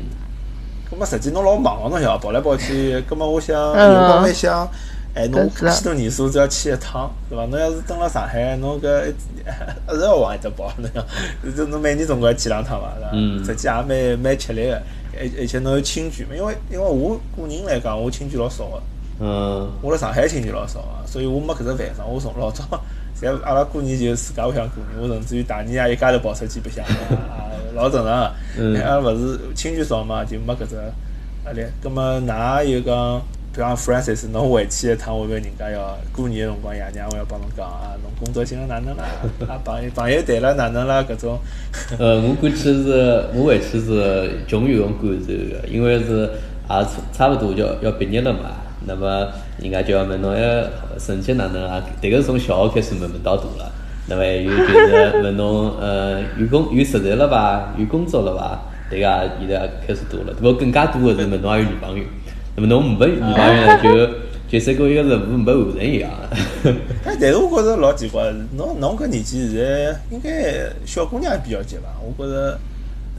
[0.90, 4.68] 咁么实际侬老忙个，侬晓得跑来跑去，咁么我想有辰光蛮想，
[5.14, 7.46] 哎，侬介许多年数只要去一趟，对伐？
[7.46, 9.12] 侬要是蹲辣上海，侬搿一
[9.92, 12.92] 直要往一搭跑，侬想，就侬每年总归要去两趟伐？
[13.14, 13.46] 嗯。
[13.46, 14.82] 实际也蛮蛮吃力个，
[15.14, 18.82] 而而且侬有亲戚嘛，因为因为我个人来讲，我亲眷老少个。
[19.20, 19.70] 嗯。
[19.84, 22.08] 我辣上海亲戚老少个，所以我没搿只烦恼。
[22.08, 22.64] 我从老早，
[23.22, 27.54] 侪阿拉过年就自家屋里向过年，我甚至于大年夜一家头跑出去白相啊。
[27.76, 30.76] 老正常个，嗯，阿拉勿是亲眷少嘛，就没搿只
[31.46, 31.62] 压力。
[31.84, 33.22] 葛末㑚又讲，
[33.54, 39.04] 比方 Francis，侬回去一趟，会勿会人家要过年个辰光，爷娘会要帮侬讲啊，侬工作寻了哪能啦？
[39.48, 41.04] 啊，朋友朋友谈了哪能啦？
[41.04, 41.38] 搿种。
[42.00, 48.52] 呃，我过去是，我回去是穷有种感受个，因为是也差差勿多就要毕业了嘛。
[48.88, 50.64] 那么人家就要问侬，哎，
[51.00, 51.84] 成绩哪能啊？
[52.02, 53.72] 迭个是从小学开始问问到大了。
[54.08, 57.74] 那么还有就是问侬，呃，有工有实习了伐？
[57.78, 58.60] 有工作了伐？
[58.90, 62.04] 对个现在开始多了，不过更加多的是问侬还有女朋友。
[62.56, 64.10] 那么侬没女朋友呢，就
[64.48, 66.12] 就是跟一个任务没完成一样。
[67.04, 71.90] 哎，但是我觉着老奇怪，侬侬搿年纪现在应该小姑娘比较急伐？
[72.02, 72.58] 我觉着。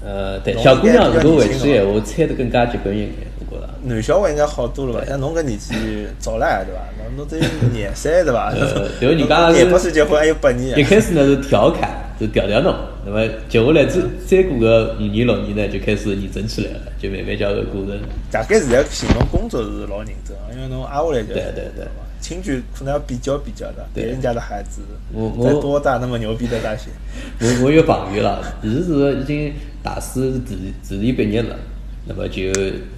[0.06, 3.68] 呃，对，小姑娘如果回去闲话，猜得更加结棍一眼，我觉着。
[3.82, 5.04] 男小孩应该好多了吧？
[5.04, 5.74] 像侬搿年纪
[6.20, 6.80] 早了，对伐？
[7.08, 7.42] 侬侬都有
[7.72, 8.52] 廿三对伐？
[9.00, 10.78] 对，人家廿八岁结婚还有八年。
[10.78, 11.90] 一开始呢是调侃，
[12.20, 12.72] 就调调侬，
[13.04, 17.98] 那么接下来再再过个五年六年呢，就开始认真起来了，就慢慢叫个过程。
[18.30, 21.84] 大概现在寻侬工作是老认真，因为侬挨下来就对对对，
[22.26, 24.80] 亲戚可能要比较比较的，别人家的孩子
[25.12, 26.90] 我我多大那么牛逼的大学。
[27.38, 31.56] 我我有朋友了，伊是已经大四自自然毕业了，
[32.04, 32.42] 那么就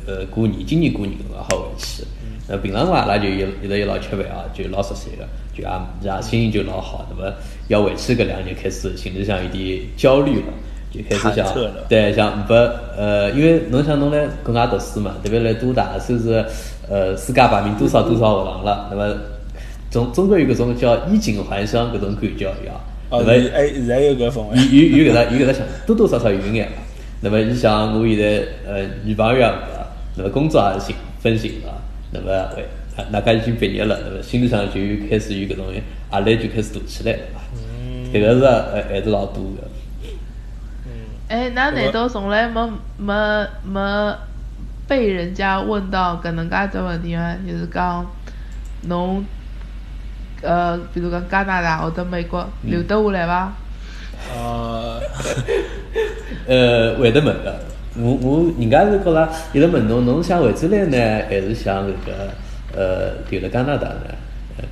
[0.07, 2.05] 呃过年，今年过年了好回去。
[2.49, 5.69] 那，平常话阿拉就一一直一老吃饭啊，就老熟悉个，就也
[6.01, 7.07] 也心情就老好。
[7.11, 7.31] 那么
[7.69, 10.47] 要回去搿两年开始，心里向有点焦虑了。
[10.91, 11.55] 就开始想，
[11.87, 16.43] 对，想不呃，因为侬想侬来国外读书嘛，特别来多大，算是
[16.89, 19.15] 呃世界排名多少多少学堂了，那么
[19.91, 22.75] 总总归有搿种叫衣锦还乡搿种感觉一样。
[23.11, 26.69] 那么哎，现在有搿风有有有搿只有搿只想，多多少少有眼。
[27.21, 31.75] 那么你想，我现在呃女朋友啊，那么工作也是寻分心了，
[32.13, 32.31] 那么
[32.97, 34.75] 哎，大家已经毕业了，那么心里上就
[35.11, 35.65] 开始有搿种
[36.13, 37.41] 压力就开始大起来了嘛。
[37.55, 38.13] 嗯。
[38.13, 39.69] 搿个是还还是老多的。
[40.85, 40.91] 嗯。
[41.29, 43.81] 哎，那难道从来没没没
[44.89, 47.37] 被人家问到搿能介只问题吗？
[47.47, 48.05] 就是讲
[48.89, 49.23] 侬
[50.43, 53.53] 呃，比如讲加拿大或者美国留得下来伐？
[54.35, 55.01] 呃，
[56.49, 57.61] 呃，会得问个。
[58.01, 62.31] 我我人家是觉着，伊拉问侬，侬想回转来呢，还是想搿个
[62.77, 64.05] 呃留辣加拿大呢？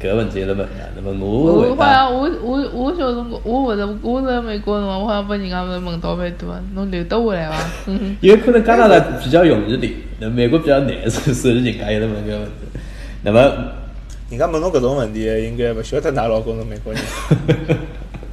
[0.01, 0.67] 搿个问题一直问的。
[0.95, 7.57] 那么我我好像我我我小辰光，我勿是我是美国辰光，我好像被人家问问到蛮多，侬留得下来伐？
[8.21, 12.51] 因为可能加拿大比较容易留，那美国比较难，所以人家一直问搿个问题。
[13.23, 13.41] 那么，
[14.31, 17.03] 人家问侬搿种问题，应该勿晓得㑚老公是美国人。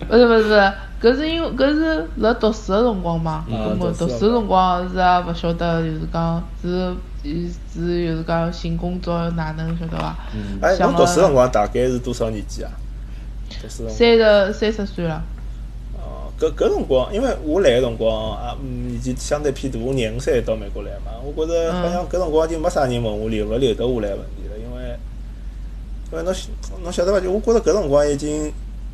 [0.10, 0.72] 勿是勿是。
[1.04, 10.18] 搿是因为搿是辣读书个辰光嘛，搿么读书辰光是也勿晓得，就是讲是是就是讲寻工作哪能晓得伐？
[10.62, 12.72] 哎，侬读书辰光大概是多少年纪啊？
[13.62, 15.24] 读书三十三十岁了。
[15.96, 24.98] 哦，搿搿辰光，因为我来个辰光啊，年纪相对偏大，我廿五岁到美国来嘛，我觉着好像搿辰光就没啥人问我留勿留得下来问题了，因为
[26.12, 26.34] 因为侬
[26.84, 27.20] 侬晓得伐？
[27.20, 28.52] 就我觉着搿辰光已经。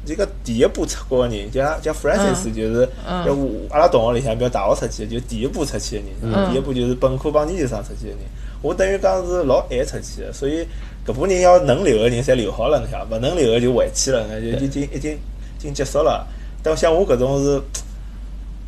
[0.10, 3.32] 这个第一步出国的人叫叫 Francis，就是叫
[3.70, 6.50] 阿拉同学里向，比如大学出去的，就第一步出去的人。
[6.50, 8.18] 第一步就是本科帮研究生出去的人。
[8.64, 10.66] 我等于讲是老晚出去的，所以
[11.06, 16.26] 搿部人要能留的人，侪留好了，你晓得勿能留的就回去了，那就已经已经已经结束了。
[16.64, 17.62] 但像我搿种是，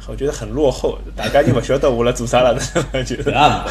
[0.08, 2.54] 我觉得很落后，大家就勿晓得我辣做啥了，
[3.04, 3.32] 就是。
[3.32, 3.66] 啊，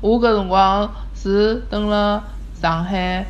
[0.00, 2.24] 我搿辰光是等了
[2.60, 3.24] 上海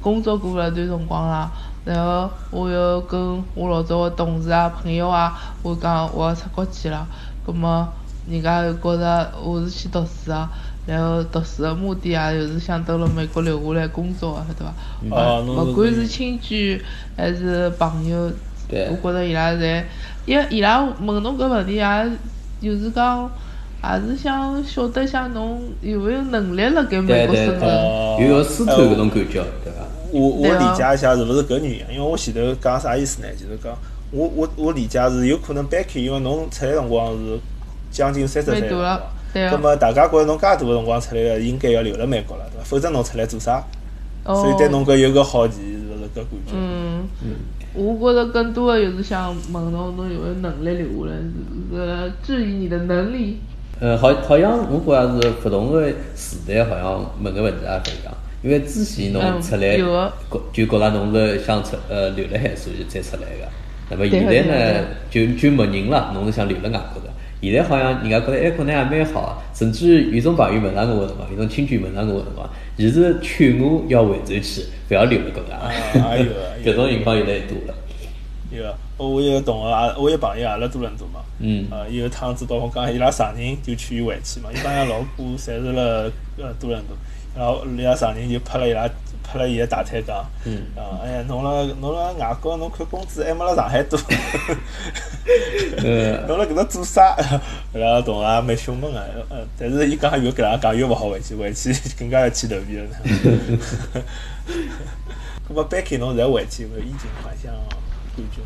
[0.00, 1.52] 工作过了段辰光了。
[1.84, 7.06] 然后我又跟我老早个同事啊、朋友啊，我讲我要出国去了，
[7.46, 7.88] 葛么
[8.30, 10.48] 人家又觉着我是去读书个，
[10.86, 15.16] 然后读书个目的啊，就是想到了美国留下来工作个，晓得伐？
[15.16, 16.80] 哦，勿管是亲戚
[17.16, 18.30] 还是朋友，
[18.70, 19.82] 我觉着伊拉侪，
[20.26, 22.10] 因为伊拉问侬搿问题也，
[22.60, 23.30] 就是讲，
[23.82, 27.70] 也是想晓得一下侬有没有能力辣盖美国生存，
[28.20, 29.86] 有要试探搿种感觉，对伐？
[30.10, 31.94] 我我理解一下是勿是搿原因？
[31.94, 33.28] 因为我前头讲啥意思呢？
[33.34, 33.76] 就是讲，
[34.10, 37.38] 我我我理解是有可能 Becky，因为侬出来辰光是
[37.90, 39.56] 将近三十岁了，对伐？
[39.58, 42.64] 么大家觉着侬介大个辰光出来个，应该要留辣美国了，对伐？
[42.64, 43.62] 否则侬出来做啥？
[44.24, 46.52] 所以对侬搿有个好奇，是勿是搿感觉？
[46.54, 47.34] 嗯嗯，
[47.74, 52.04] 我觉着更多的就是想问侬，侬有没有能力留下来？
[52.06, 53.38] 是质疑你的能力？
[53.80, 58.14] 呃，好，好像我觉着是不同的时代，好像问个问题也勿一样。
[58.42, 60.12] 因为之前侬出来，觉
[60.52, 63.48] 就觉着侬是想出呃留辣海，所以才出来个。
[63.90, 67.08] 那么现在呢，就就没人了，侬是想留辣外国个。
[67.40, 75.54] 现在好像人家觉得哎，可能也蛮好，甚至有种朋友问上我个辰光，有种亲戚问上我个辰光，伊是劝我要回转去，勿要留辣国外。
[75.54, 76.14] 啊，
[76.64, 77.74] 有搿种情况越来越多了。
[78.50, 78.64] 有，
[79.04, 81.20] 我有个同学啊，我有朋友也辣多伦多嘛。
[81.38, 81.66] 嗯。
[81.70, 85.82] 呃，有趟子帮我讲，伊拉上人就劝伊回去嘛，一般上老婆侪是辣
[86.38, 86.96] 呃多伦多。
[87.36, 88.88] 然后伊拉上人就拍了伊拉，
[89.22, 90.16] 拍了伊个大腿讲，
[90.76, 93.98] 啊，哎呀，侬辣侬辣外国，侬看工资还没辣上海多，
[96.26, 97.16] 侬辣搿搭做啥？
[97.74, 102.86] 伊拉同学蛮凶猛个，呃，但是伊讲越搿样讲越勿好回去，回去 更加要起头皮了。
[105.48, 107.52] 搿么 Becky 侬再回去有没有衣锦还乡？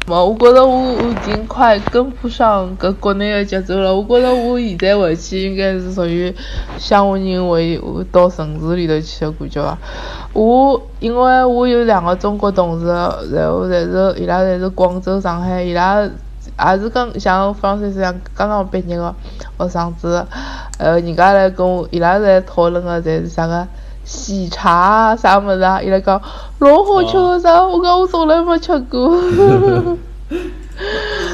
[0.06, 3.94] 冇，我觉得我已经快跟不上搿国内的节奏了。
[3.94, 6.34] 我觉得我现在回去应该是属于
[6.76, 7.80] 乡下人回
[8.10, 9.78] 到城市里头去的感觉伐。
[10.32, 19.14] 我因为我有两个中国同事，然后侪是伊拉侪是广州、上海，伊拉也是刚像方先生刚刚毕业的
[19.58, 20.26] 学生子，
[20.78, 23.66] 呃，人家来跟我，伊拉在讨论的侪是啥个？
[24.04, 25.80] 喜茶啊，啥物事啊？
[25.82, 26.20] 伊拉讲
[26.58, 27.64] 老好吃个啥？
[27.66, 29.16] 我讲我从来没吃过。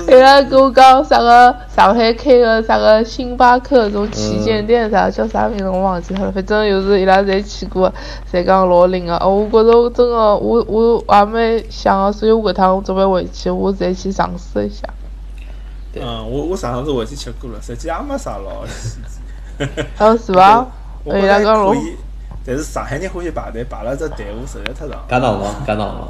[0.09, 7.93] 伊拉跟我讲啥个上海开个啥个星巴克种旗舰店啥叫啥名字我忘记了，反正又是伊拉侪去过，
[8.31, 9.17] 侪讲老灵个。
[9.17, 14.89] 哦，我觉着真个，我我也蛮想个，所以我搿趟我准备回去，我再去尝试一下。
[15.95, 19.21] 嗯，我我上趟子回去吃过了，实际也没啥老稀奇。
[19.99, 20.67] 哦，是伐？
[21.07, 21.73] 伊拉讲老。
[22.49, 25.05] 但是上海人欢喜排队，排了只队伍实在太长。
[25.07, 26.09] 干闹忙，干闹忙。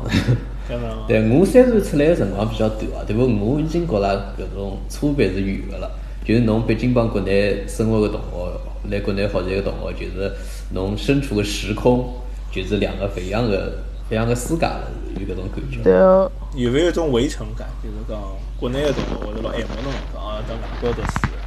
[1.09, 3.22] 对我虽然出来的辰光比较短啊，对不？
[3.24, 5.90] 我已经觉着搿种差别是远个了。
[6.24, 10.33] 就是侬毕竟帮国内生活个同学，来国内学习个同学，就是
[10.72, 12.09] 侬身处个时空，
[12.53, 13.72] 就是两个不一样的、
[14.09, 15.83] 不一样的世界了，有搿种感觉。
[15.83, 16.31] 对哦。
[16.55, 17.66] 有没有一种围城感？
[17.83, 18.16] 就是讲
[18.61, 21.38] 国内个同学或者老爱慕侬讲啊，到外国读书。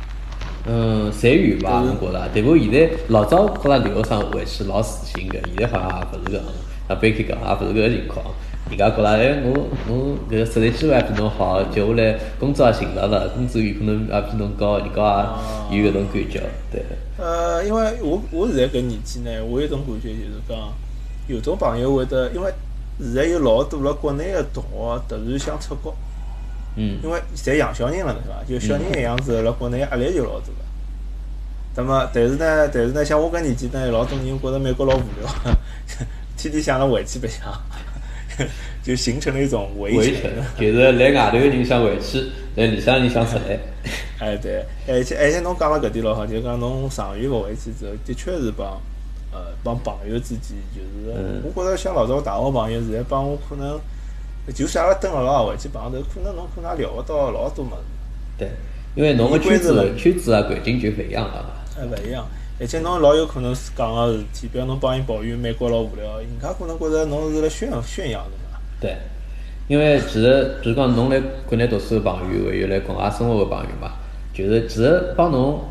[0.68, 1.84] 嗯，侪有吧？
[1.84, 6.44] 我觉着，但不过现在老早觉着留学生回去老自信个，现在好像也勿是搿样，
[6.88, 8.26] 像贝克讲也勿是搿个情况。
[8.70, 15.36] 人家觉着，哎，我我搿个实习机会也比侬好，接下来工作也寻着了，工资有可能也比侬高，人家
[15.72, 16.84] 也有搿种感觉，对。
[17.18, 20.58] 呃，因为我我现在搿年纪呢，我有种感觉就是讲，
[21.28, 22.52] 有种朋友会得，因为
[23.00, 25.94] 现在有老多辣国内个同学突然想出国。
[26.76, 28.44] 嗯，因为侪养小人了，对伐？
[28.48, 30.54] 就小人一样子，辣国内压力就老大个。
[31.76, 35.30] 那么，但是呢，但是呢，像我搿年纪呢，老多人觉着美国老无聊，
[36.38, 37.50] 天天想着回去白相，
[38.84, 40.32] 就形成了一种围城。
[40.58, 43.60] 就是来外头个人想回去，来里向人想出来。
[44.20, 48.80] 哎，对，而且而且侬讲了搿点老好，就讲侬长远勿回去之后，的确是帮
[49.32, 53.80] 呃帮朋友之间，就是我觉着像老早大学朋友，现在帮我可能。
[54.54, 57.76] 就算阿拉蹲辣老回去碰头，可能侬可能聊勿到老多物事。
[58.38, 58.50] 对，
[58.96, 61.50] 因为侬个圈子圈子啊环境就勿一样了嘛。
[61.78, 62.26] 哎，勿一样，
[62.60, 68.60] 而且侬老有可能是讲个事体，比如侬帮伊抱怨美国老无聊，人家可能觉着侬是辣炫炫耀是嘛？
[68.82, 68.98] 对，
[69.68, 73.94] 因为其实就是讲侬来国内读书个朋友，还有来国外生活个朋友嘛，
[74.34, 75.62] 就是其实帮侬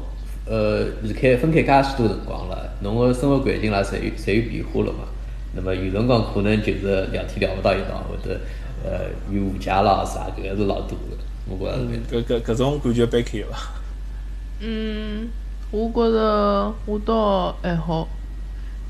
[0.46, 5.04] 呃离开分开介许多辰光了，侬个生活环境啦，侪有侪有变化了嘛。
[5.52, 8.38] 那么有辰光可能就是两天聊勿到一道，或者。
[8.85, 11.16] 呃，有误解啦啥，搿个是老多个，
[11.49, 11.79] 我觉着。
[12.23, 13.59] 搿搿搿种感觉蛮开伐？
[14.61, 15.29] 嗯，
[15.71, 18.09] 我觉着我倒还好。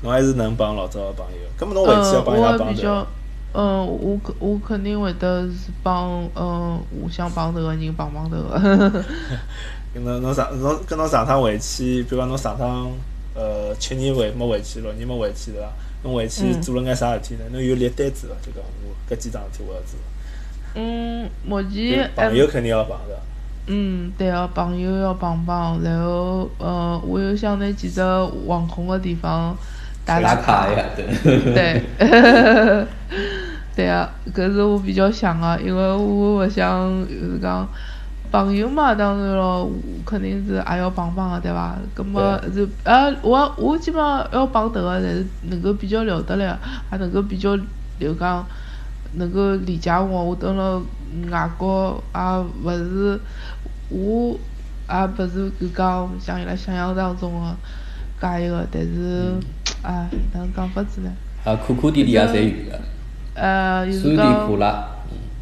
[0.03, 3.05] 侬还是能帮老早个朋友，搿么侬回去要帮伊拉帮头。
[3.53, 8.59] 嗯，我肯我肯定会得是帮嗯互相帮头个人帮帮头个。
[9.93, 12.89] 跟侬侬上侬跟侬上趟回去，比如讲侬上趟
[13.35, 15.67] 呃七年回没回去，六年没回去对伐？
[16.03, 17.41] 侬回去做了眼啥事体呢？
[17.51, 18.35] 侬有列单子伐？
[18.45, 19.99] 就讲我搿几桩事体我要做。
[20.75, 23.19] 嗯，目前朋友肯定要帮的。
[23.67, 28.01] 嗯，对个，朋友要帮帮，然后呃，我又想拿几只
[28.45, 29.55] 网红的地方
[30.05, 30.67] 打打卡。
[30.95, 31.53] 对。
[31.53, 31.83] 对。
[33.75, 37.67] 对啊，搿是我比较想个，因为我勿想就是讲。
[38.31, 39.69] 朋友嘛，当然咯，
[40.05, 41.75] 肯定是也要帮帮个，对伐？
[41.93, 42.21] 葛末
[42.53, 46.57] 是呃，我我基本上要帮迭个，侪是能够比较聊得来，
[46.91, 47.57] 也能够比较
[47.99, 48.45] 就讲
[49.15, 50.23] 能够理解我。
[50.23, 50.81] 我蹲辣
[51.29, 52.21] 外国也
[52.63, 53.19] 勿是，
[53.89, 54.39] 我
[54.89, 57.55] 也勿是就讲像伊拉想象当中个
[58.21, 59.33] 介一个，但是
[59.81, 61.11] 哎，哪能讲法子呢？
[61.43, 62.79] 啊，苦苦甜甜也侪有个。
[63.33, 64.87] 呃，酸甜苦辣。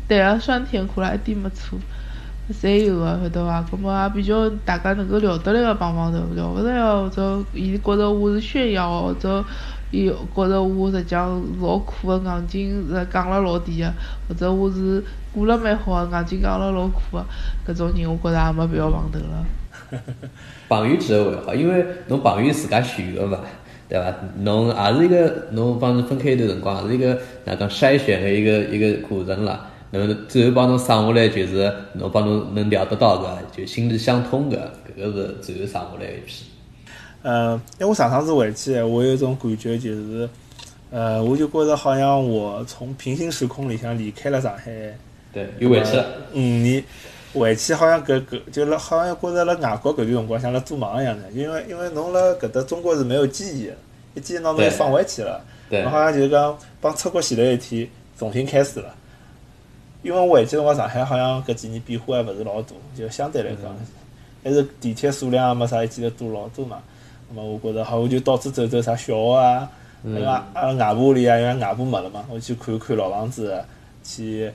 [0.08, 1.78] 对啊，酸甜苦辣一点没错。
[2.54, 3.66] 侪有个，晓得伐？
[3.72, 9.44] 搿么也比较大家能够聊得来个帮帮头，聊勿来个或者伊觉着我是炫耀，或者
[9.92, 13.94] 伊觉着我实际上老苦个，硬劲是讲了老低个，
[14.28, 17.26] 或者我是过了蛮好个，硬劲讲了老苦个，
[17.68, 19.46] 搿种人我觉着也没必要碰头了。
[20.68, 23.40] 朋友其实还好，因为侬朋友自家选个嘛，
[23.88, 24.14] 对伐？
[24.42, 29.68] 侬也是一个侬帮人分开一段辰光，也是一个哪讲筛选个一个一个过程啦。
[29.92, 36.46] 那么最后帮侬省下来，就是侬帮侬能聊得到个，就心里相通个，搿个是最后省下来一批。
[37.24, 40.30] 嗯，因为我上趟子回去，我有一种感觉，就是，
[40.92, 44.96] 呃，我就觉着好像我从平行时空里向离开了上海。
[45.34, 46.06] 对，又回去了。
[46.34, 46.84] 五年
[47.34, 53.72] 回去，好像搿搿就辣好像觉着辣外国搿段辰光像辣做梦一样的，因为因为侬辣搿搭中国是没有记忆，
[54.14, 58.96] 一记忆拿侬又放回去了，侬好像就是讲帮出国前头一天重新开始了。
[60.02, 63.76] 因为我回去辰光，上海好像搿几年变化还勿是老大，就相对来讲，
[64.42, 66.82] 还是地铁数量也没啥以前多老多嘛。
[67.28, 69.70] 那么我觉着好，我就到处走走，啥小学啊，
[70.04, 70.48] 对伐？
[70.54, 73.62] 阿拉外婆里啊，因为外婆没了嘛，我去看看老房子，
[74.02, 74.50] 去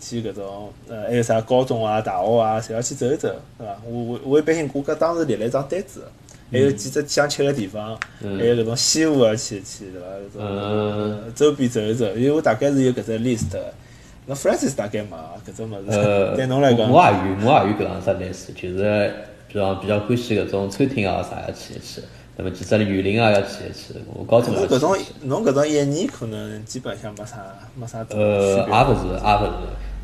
[0.00, 3.76] 去搿种呃，还有啥高中啊、大学啊，侪要去走一走，对伐？
[3.86, 6.02] 我我我一般性，我搿当时列了一张单子，
[6.50, 10.42] 还有几只想去个地方，还有搿种西湖啊，去去，对伐？
[10.44, 13.56] 搿种周边走一走，因为我大概是有搿只 list。
[14.30, 15.98] 那 Francis 大概嘛，搿种物事，
[16.36, 19.12] 对侬来讲，我也有，我也有搿样子类似，就是
[19.48, 22.00] 比方比较欢喜搿种餐厅啊啥要去一去，
[22.36, 23.92] 那么其实园林啊要去一去。
[24.14, 27.38] 我高中搿种，侬搿种一年可能基本上没啥
[27.74, 29.50] 没啥呃，也勿是，也勿是，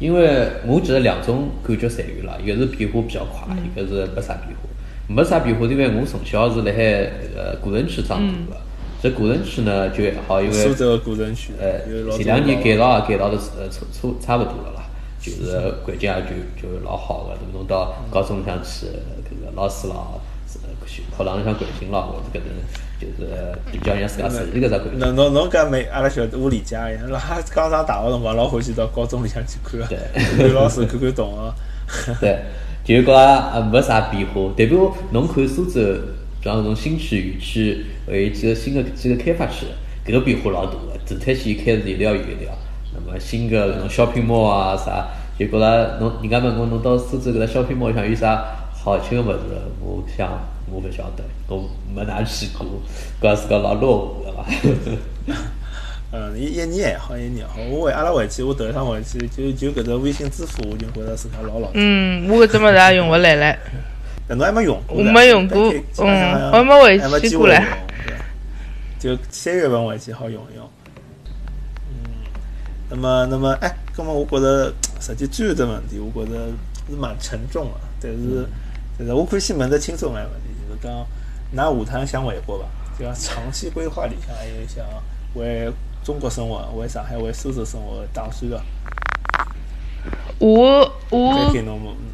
[0.01, 4.66] 因为我觉得两种感觉侪有啦，一个是变化比较快，一个是没啥变化。
[5.09, 6.83] 没啥变化，因为我从小是辣海
[7.37, 8.18] 呃古城区长
[8.51, 8.61] 大个，
[9.07, 11.78] 这古城区呢就还好，因为苏州古城区，呃，
[12.16, 14.82] 前两年改造也改造的呃差差差不多了啦，
[15.20, 16.30] 就是环境也就
[16.61, 18.86] 就老好个，侬到高中里向去，
[19.22, 20.20] 搿个老师咯，
[20.84, 22.50] 学堂里向环境咯，或者搿能
[22.98, 24.98] 就是比较让自家熟悉搿只环境。
[24.98, 27.16] 侬侬侬搿没阿拉晓得我理解呀，老
[27.54, 29.80] 刚上大学辰光老欢喜到高中里向去看，
[30.36, 32.12] 看老师看看同学。
[32.20, 32.38] 对，
[32.82, 33.14] 就讲
[33.52, 35.80] 呃没啥变化，代表侬看苏州。
[36.42, 39.66] 像搿种新区、园区，还有几个新的几个开发区，
[40.07, 40.96] 搿个变化老大个。
[41.07, 42.52] 地铁线开始一条又一条，
[42.94, 49.38] 那么新个搿种小品毛啊啥，就觉着侬人家问我侬到苏州搿个小品毛像有啥好吃个物事？
[49.80, 50.28] 我想
[50.70, 52.66] 我勿晓得，我没哪去过，
[53.20, 54.44] 觉自家老落伍个伐？
[56.12, 57.54] 嗯，一一年还好，一年好。
[57.70, 61.68] 我回阿拉回去，我头一趟回去就就搿只微信支付，我就觉着自家老老。
[61.74, 63.57] 嗯，我搿只物事也用勿来唻。
[64.34, 64.96] 侬还没用过？
[64.98, 67.86] 我没用过，嗯，我没回去过来。
[69.07, 70.68] 就三月份回去好用一用。
[71.88, 72.11] 嗯，
[72.90, 76.48] 那么，那么，哎，那么我觉着实际最后的问题，我觉着
[76.90, 77.72] 是蛮沉重的。
[78.00, 78.44] 但是，
[78.98, 81.07] 但是我可以先问个轻松个问题，就是讲，
[81.54, 82.64] 㑚下趟想回国伐？
[82.98, 84.84] 就讲长期规划里向还有想
[85.34, 85.70] 为
[86.02, 88.61] 中国生活，为上海，为苏州生活打算个？
[90.38, 90.80] 我
[91.11, 91.52] 我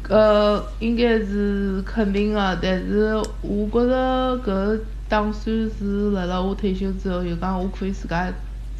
[0.09, 4.79] 呃，应该是肯定的，但是我觉着搿
[5.09, 8.31] 打算是辣辣我退休之后，就讲我可以自家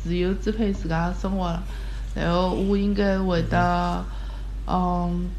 [0.04, 1.62] 自由支配自家生活了。
[2.16, 4.06] 然后我应该会得，
[4.68, 5.30] 嗯，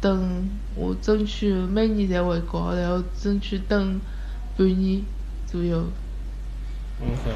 [0.00, 4.00] 等我争取每年侪回国，然后争取等
[4.56, 5.02] 半年
[5.46, 5.84] 左右。
[7.00, 7.30] OK。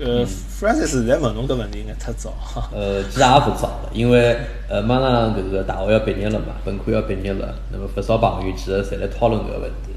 [0.00, 2.32] 呃，Francis 现在问侬搿问题应该太早。
[2.72, 9.91] 呃，其实也勿早了，因为呃马上搿个大学要毕业了嘛，本科要毕业了，那么勿少朋友其实侪来讨论搿个问题。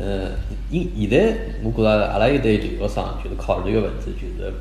[0.00, 0.30] 嗯，
[0.70, 4.52] 现现在我觉着阿拉一代留学生就是考虑个问题，就是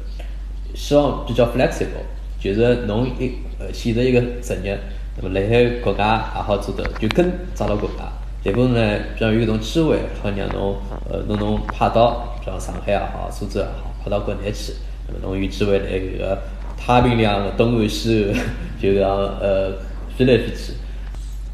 [0.73, 2.05] 希望比较 flexible，
[2.39, 4.77] 就是侬一呃选择一个职业，
[5.15, 6.03] 那么辣海国外
[6.35, 8.05] 也好做的，就更找到国外。
[8.43, 10.75] 结果呢，比方有一种机会，好让侬
[11.09, 13.93] 呃侬侬派到，比方上海也好，苏州也好。
[14.03, 14.73] 跑到国内去，
[15.07, 16.41] 那么侬有机会来搿个
[16.77, 18.41] 太平洋的东岸西岸，
[18.81, 19.11] 就让
[19.41, 19.73] 呃
[20.17, 20.73] 飞来飞去。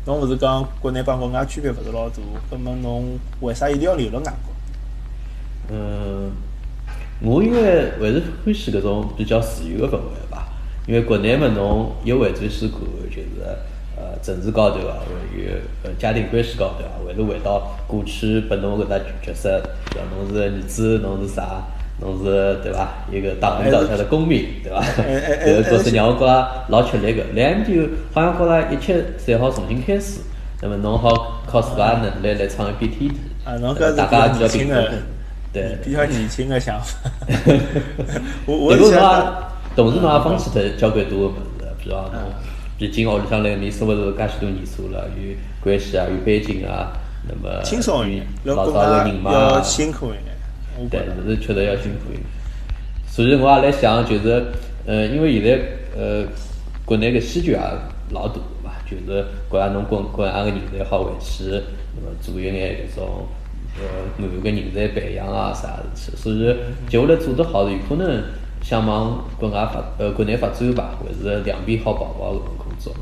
[0.05, 2.15] 侬勿是讲国内帮国外区别勿是老大，
[2.51, 4.53] 那么侬为啥一定要留辣外国？
[5.71, 6.31] 嗯，
[7.21, 10.49] 我因为还是欢喜搿种比较自由的氛围吧。
[10.85, 12.79] 因为国内嘛，侬一回转西看，
[13.09, 13.47] 就是
[13.95, 15.49] 呃政治高头啊，还有
[15.85, 19.63] 呃家庭关系高头啊，还是回到过去拨侬搿只角色，
[19.95, 21.63] 像侬是儿子，侬是啥？
[22.03, 22.89] 侬是对伐？
[23.11, 24.83] 一个党领导下的公民，对伐？
[25.45, 27.23] 搿个角色让我觉着老吃力个。
[27.33, 30.19] 来埃面就好像觉着一切侪好重新开始。
[30.61, 33.15] 那么侬好靠自家能力来创一片天地。
[33.45, 34.93] 啊，侬搿是比较年轻的，
[35.53, 36.99] 对，比较年轻的想法。
[38.45, 39.43] 我我是想，
[39.75, 42.19] 同时侬也放弃脱交关多个物事，比如讲侬，
[42.77, 46.91] 毕竟屋里向来面生活是介许多年数了，有关系啊，有背景啊，
[47.27, 50.32] 那么轻松一点，老早个人嘛，要辛苦一点。
[50.89, 52.23] 对，是确实要辛苦一点。
[53.07, 54.45] 所以我也来想，就是，
[54.85, 55.61] 呃，因为现在，
[55.95, 56.25] 呃，
[56.83, 57.59] 国内个需求也
[58.09, 61.43] 老大嘛，就是国外侬国国外个人才好回去，
[61.95, 63.27] 那么做一眼搿种，
[63.77, 63.83] 呃，
[64.17, 66.17] 慢个人才培养啊啥事体。
[66.17, 66.55] 所以
[66.89, 68.23] 接下来做得好，有可能
[68.63, 72.93] 想往国外发，呃，国内发展吧，或者是两边好跑跑搿种工作，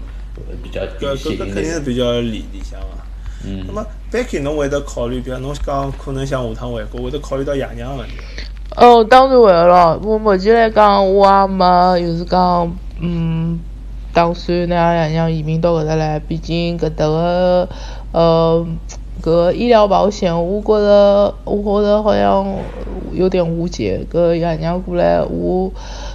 [0.62, 0.82] 比较
[1.16, 2.98] 吸引搿肯定是比较理理想嘛。
[3.46, 3.64] 嗯。
[3.66, 8.14] 那么，Becky，侬会得考虑，比如侬讲可能想下趟回国，会得考虑到爷娘问题？
[8.78, 10.00] 哦，当然会了。
[10.04, 13.60] 我目前来讲，我也没就是讲，嗯，
[14.14, 16.20] 打算让爷娘移民到搿搭来。
[16.20, 17.68] 毕竟搿搭个，
[18.14, 18.66] 呃，
[19.22, 22.48] 搿个医疗保险，我觉着，我觉着好像
[23.12, 24.06] 有点无解。
[24.10, 25.70] 搿爷娘过来，我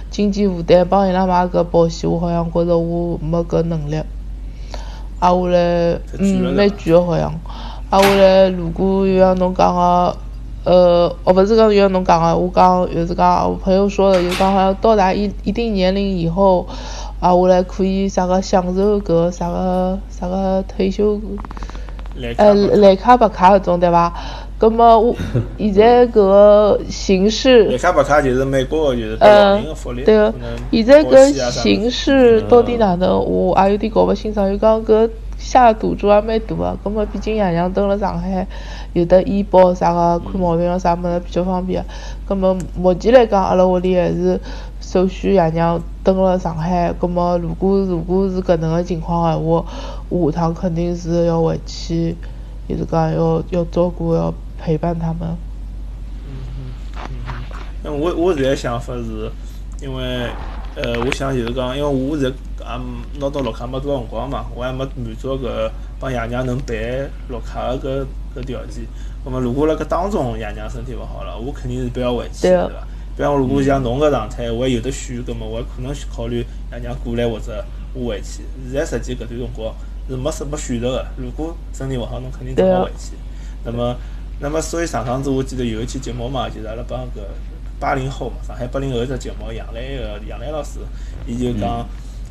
[0.09, 3.97] 经济负担帮伊拉买搿保险，我好像觉着我没搿能力。
[5.19, 7.31] 啊，下来，嗯，蛮贵个好像。
[7.89, 10.17] 啊，下来，如果就像侬讲个。
[10.65, 16.67] 呃，哦，不是讲就像侬讲个，我讲就是讲我朋友说的，就讲好像到达一一定年龄以后，
[17.21, 21.17] 啊，我来可以啥个享受搿啥个啥个退休，
[22.35, 24.13] 呃，蓝卡白卡搿种对伐？
[24.57, 25.15] 葛么我
[25.57, 30.03] 现在搿个形式，蓝卡白卡就是美国的，就是对的福利。
[30.03, 30.33] 对个，
[30.73, 33.23] 现在搿形式到底哪能？
[33.23, 38.47] 我也有点搞勿清爽，就讲搿下赌注也蛮大个，葛么毕竟爷娘蹲辣上海。
[38.93, 41.85] 有的医保啥个看毛病了啥么子比较方便，
[42.25, 44.39] 葛么目前来讲，阿拉屋里还是
[44.81, 46.91] 首选爷娘蹲辣上海。
[46.93, 49.63] 葛么如果如果是搿能个情况闲话，
[50.09, 52.15] 我下趟肯定是要回去，
[52.67, 55.19] 就是讲要要照顾要陪伴他们。
[56.25, 56.73] 嗯嗯
[57.09, 57.33] 嗯
[57.83, 59.29] 那我我现在想法是，
[59.79, 60.27] 因为
[60.75, 62.35] 呃，我想就是讲，因为我现在
[62.67, 66.75] 也拿到绿卡没多少辰光嘛，我还没满足搿帮爷娘能办
[67.29, 68.05] 绿卡个
[68.35, 68.85] 搿搿条件。
[69.23, 72.69] 那么如果辣搿当中爷娘身体勿好了，我肯定是不要回去，对伐？
[73.15, 77.63] 比方如果像侬搿状态，我还有得选，葛末我还可能考虑爷娘过来或者
[77.93, 78.43] 我回去。
[78.71, 79.73] 现在实际搿段辰光
[80.09, 83.13] 是没什么选择个，如果身体勿好，侬肯定只好回去。
[83.65, 83.95] 那么，
[84.39, 87.21] 那么所以上趟子我记得有一期节目嘛，就是阿拉帮搿
[87.79, 90.79] 八零后嘛，上海八零后只节目，杨澜个杨澜老师，
[91.25, 91.85] 伊就讲，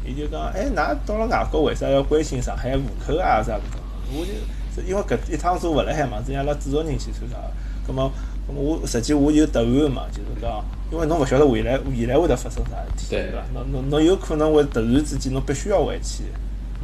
[0.06, 3.80] 伊就讲，哎，㑚到了外国为啥要关心上海户口啊啥搿种？
[4.12, 7.50] 我就因为搿一趟车勿辣海嘛，是阿拉制作人去参加个，
[7.88, 8.10] 葛末。
[8.48, 13.42] 我实际我有答案嘛，就是讲，因为侬勿晓得未来未来会得发生啥事体，对伐？
[13.52, 16.22] 侬侬侬有可能会突然之间侬必须要回去，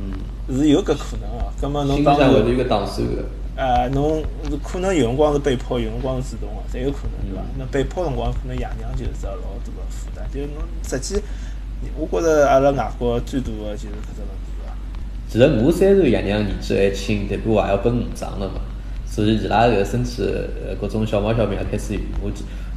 [0.01, 1.47] 嗯，是有搿可能啊。
[1.61, 3.25] 葛末侬当会有个打算个。
[3.55, 4.25] 呃，侬
[4.61, 7.43] 可能有辰光是被迫，有辰光是主动个，侪有可能，对伐？
[7.57, 11.23] 那被迫辰光可能爷娘就是只老大个负担，就侬实际，
[11.97, 14.72] 我觉着阿拉外国最大个就是搿只问题伐。
[15.28, 18.61] 其实我虽然爷娘年纪还轻，但过我也要奔五丈了嘛。
[19.07, 20.22] 所以伊拉搿个身体
[20.80, 22.01] 各种小毛小病也开始有。
[22.22, 22.30] 我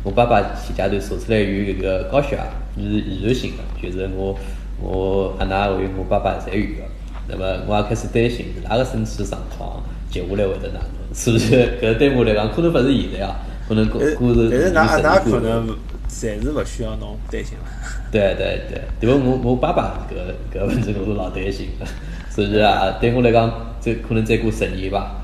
[0.03, 2.43] 我爸爸前阶段查出来有搿个高血压，
[2.77, 4.37] 是遗传性的，就是我
[4.81, 6.83] 我阿奶还有我爸爸侪有个。
[7.27, 9.81] 那么我也开始担心伊拉个身体状况
[10.11, 11.15] 接下来会得哪能？
[11.15, 11.79] 是不是？
[11.81, 15.67] 搿对我来讲可能勿是现在啊，可能过过是但是㑚阿奶可能
[16.07, 17.65] 暂时勿需要侬担心了。
[18.11, 20.15] 对对对，因为我我爸爸搿
[20.57, 21.85] 搿问题我是老担心的，
[22.29, 25.21] 所以啊，对我来讲，再可能再过十年吧。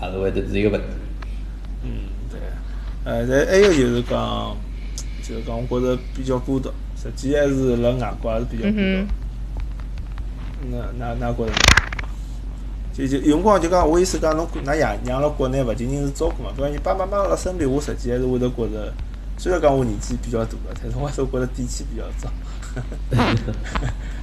[0.00, 0.86] 还是会得是一个问题。
[1.82, 1.88] 嗯，
[2.28, 2.38] 对。
[3.04, 4.54] 呃，再还有就是讲，
[5.22, 6.68] 就是讲，我觉着比较孤独，
[7.00, 9.06] 实际还是辣外国还是比较孤独。
[10.70, 11.52] 那那那觉着？
[12.92, 18.92] 就就有辰光就讲，我意思讲，侬㑚爷娘辣国内勿仅仅是照顾嘛，比方你爸爸妈妈辣身边，我实际还是会得觉着，
[19.36, 22.28] 虽然讲我年纪比较大了，但是我还是觉着底气比较足。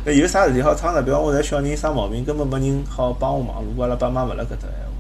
[0.04, 1.02] 那有啥事体好撑着？
[1.04, 3.64] 比方我在小人生毛病，根本没人好帮我忙。
[3.64, 4.92] 如果阿拉爸妈勿辣搿搭闲话。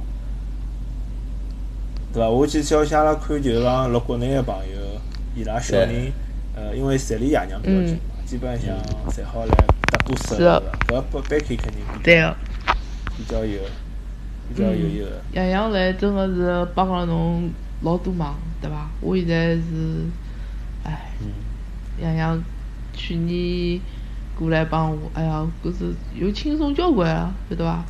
[2.14, 2.30] 对伐？
[2.30, 4.78] 我记得像阿拉看，就是讲辣国内个朋友，
[5.36, 6.12] 伊拉小人，
[6.55, 8.70] 呃，因为侪离爷娘比较近嘛，基本上
[9.09, 9.55] 侪好来
[9.91, 10.62] 搭过手，对伐？
[10.88, 12.36] 搿不班开肯定对个，
[13.18, 13.62] 比较有，
[14.49, 15.07] 比较有一个。
[15.34, 17.49] 爷娘来真个是帮了侬
[17.82, 18.89] 老多忙，对伐？
[19.01, 20.05] 我现在是，
[20.84, 21.12] 唉，
[21.99, 22.41] 爷娘
[22.93, 23.80] 去年
[24.38, 27.84] 过来帮我，哎呀，搿是又轻松交关了，晓得伐？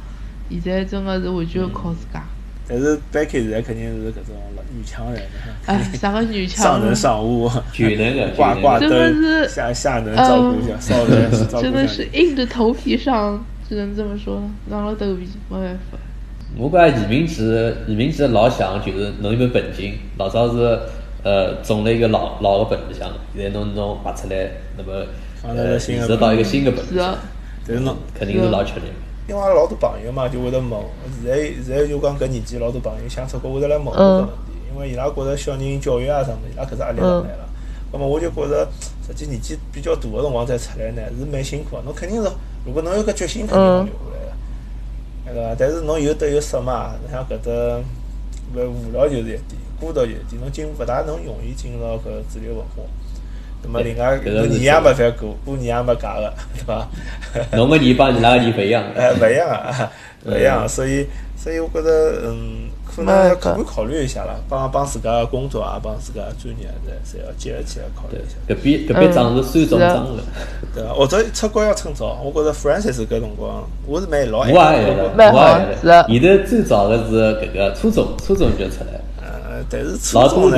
[0.50, 2.24] 现在真个是完全靠自家。
[2.68, 4.36] 但是 Becky 现在肯定是搿种
[4.74, 5.22] 女强人，
[5.66, 6.80] 哎，啥个女强人？
[6.80, 15.98] 上能上物，全能的，挂挂灯，下下能照顾一下，上能照顾真的是硬着头皮上，只能这么说，硬了头皮，没办法。
[16.58, 17.42] 我觉移民局，
[17.88, 20.80] 移民局老想就是弄一本本金，老早是
[21.24, 25.06] 呃种了一个老老个本子箱，现在侬侬拔出来，那么
[25.44, 27.16] 呃移植到一个新的本子箱，
[27.66, 28.86] 但是侬肯定是老吃力。
[29.30, 30.72] 因为老多朋友嘛，就会得问。
[31.24, 34.32] 现在现在就讲搿年纪，老多朋友想出国会得来问搿个问题。
[34.74, 37.48] 因为伊拉觉着小人教育啊什么，伊拉搿只压力上来了。
[37.92, 38.68] 葛末我就觉着，
[39.08, 41.82] 实际年纪比较大个辰光再出来呢，是蛮辛苦个。
[41.84, 42.30] 侬肯定是，
[42.66, 43.94] 如果侬有搿决心，肯定要留
[45.34, 45.56] 对伐？
[45.58, 46.94] 但是侬有得有失嘛？
[47.12, 47.50] 像搿只
[48.56, 49.40] 勿无聊就是一点，
[49.80, 52.04] 孤独就是一点，侬进勿大能容易进入搿
[52.34, 52.84] 主流文化。
[53.64, 56.88] 那么另外，过年也没法过，过年也没假个，对伐？
[57.56, 59.92] 侬个年帮伊拉个年勿一样， 哎，勿一样啊，
[60.26, 61.06] 勿一样，所以，
[61.42, 68.36] 所以我觉着，嗯，可能要客观考虑一下了，帮帮自家个工作啊，帮自家个专业啊，侪侪要结合起来考虑一下。
[68.48, 70.22] 搿边搿边账是算总账个，
[70.76, 70.94] 对伐？
[70.94, 75.76] 或者出国要趁早，我觉着 Francis 搿辰光，我是蛮老爱的，蛮好的。
[75.82, 76.14] 是。
[76.14, 79.02] 现在最早的是搿个初中，初中就出来。
[79.70, 80.58] 但是初中呢，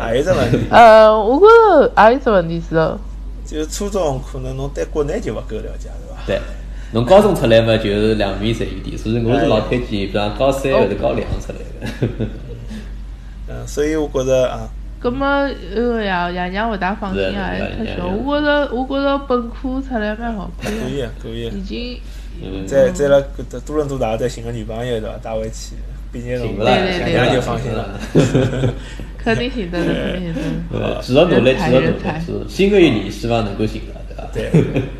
[0.00, 0.58] 还有只问题。
[0.70, 2.98] 呃，我觉着还有只问题是哦，
[3.44, 5.88] 就初中可能侬对国内就勿够了解，
[6.26, 6.40] 对伐？
[6.40, 6.40] 对，
[6.92, 12.26] 侬高中出来嘛，就是两面侪有点，所以我是老推荐，比方高三或者高两出来的。
[13.48, 14.68] 嗯，所以我觉着啊，
[15.00, 18.06] 葛么呃呀，爷娘勿大放心啊，还太小。
[18.06, 21.46] 我觉着，我觉着本科出来蛮好，可以，可以。
[21.48, 21.98] 已经，
[22.66, 23.20] 再再来
[23.66, 25.16] 多伦多大学再寻个女朋友对伐？
[25.22, 25.74] 带回去。
[26.12, 27.88] 毕竟侬爷娘就放心了，
[29.16, 31.00] 肯定行的，肯定行的。
[31.00, 34.24] 继续努力，继续努力，新的一年希望能够行了，对伐？
[34.34, 34.50] 对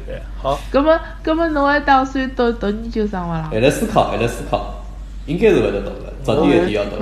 [0.07, 0.61] 对，好。
[0.73, 3.49] 那么，那么侬还打算读读研究生伐啦？
[3.51, 4.83] 还在思考，还在思考，
[5.27, 6.97] 应该是会得读的，早点有点要读。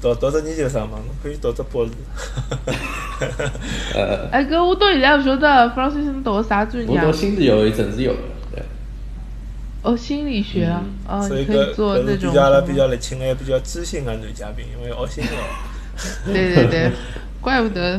[0.00, 1.92] 读读只研究生嘛，侬可以读只博士。
[3.94, 4.28] 呃。
[4.30, 7.04] 哎哥，我到现在勿晓得弗老先生读个啥专业啊？
[7.06, 8.14] 我读心理有，政治有。
[9.84, 12.30] 哦，心理学啊，哦，可以做那种。
[12.30, 16.32] 比较了比较来请个比较知性的男嘉宾，因为学心理。
[16.32, 16.92] 对对对，
[17.40, 17.94] 怪不得。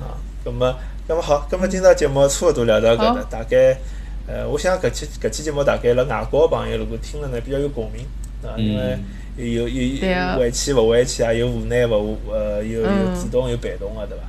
[0.00, 0.74] 啊，咁么，
[1.08, 3.78] 咁么好，咁么今朝节目差勿多聊到搿搭，大概，
[4.26, 8.06] 呃，我想搿期搿期节目大概辣外国个朋友如果听了呢，比较有共鸣，
[8.42, 8.96] 啊，因为
[9.36, 12.88] 有有回去勿回去啊，有无奈勿呃，有有
[13.20, 14.24] 主动有被动个，对伐？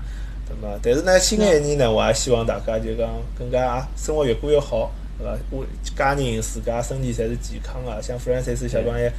[0.50, 0.80] 对伐？
[0.84, 5.38] 但是呢，新个一年呢，我也希望大家就讲更加生活越过越好，对伐？
[5.50, 5.66] 我
[5.96, 9.10] 家人自家身体侪是健康个，像 Francis 小朋友，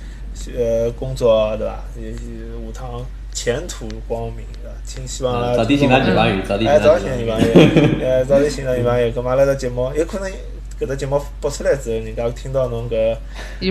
[0.59, 1.85] 呃，工作对伐？
[1.97, 3.03] 下趟
[3.33, 4.77] 前途光明，对伐？
[4.85, 9.09] 请希望早点寻到女朋友，早点寻到女朋友，呃，早点寻到女朋友。
[9.09, 10.31] 咁阿拉个节目有可能。
[10.79, 13.13] 搿只节目播出来之后，人家听到侬搿，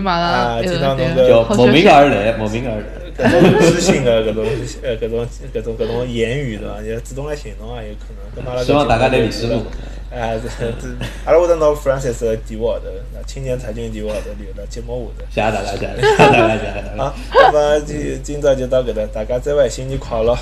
[0.07, 4.43] 啊，听到侬搿叫莫名而来，莫名而来，搿 种知心的搿种
[4.81, 6.81] 呃搿种搿种搿种言语对伐？
[6.81, 8.05] 也主动来寻侬也有可
[8.43, 8.65] 能。
[8.65, 9.63] 希望大家来联系我。
[10.11, 10.47] 哎，这
[10.81, 10.87] 这，
[11.25, 15.57] 阿拉会得拿 Francis 的电话号头，那青年财经电话号头留到节目下头。
[15.57, 17.03] 谢谢大家，谢谢大家，谢谢大家。
[17.03, 20.35] 好，那么今今朝就到搿搭，大家再会，新年快乐！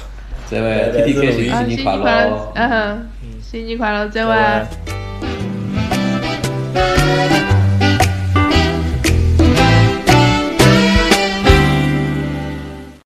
[0.49, 2.51] 再会，天天开心，新年快乐！
[2.55, 3.07] 嗯，
[3.41, 5.32] 新年快乐，再会。
[6.73, 7.52] Música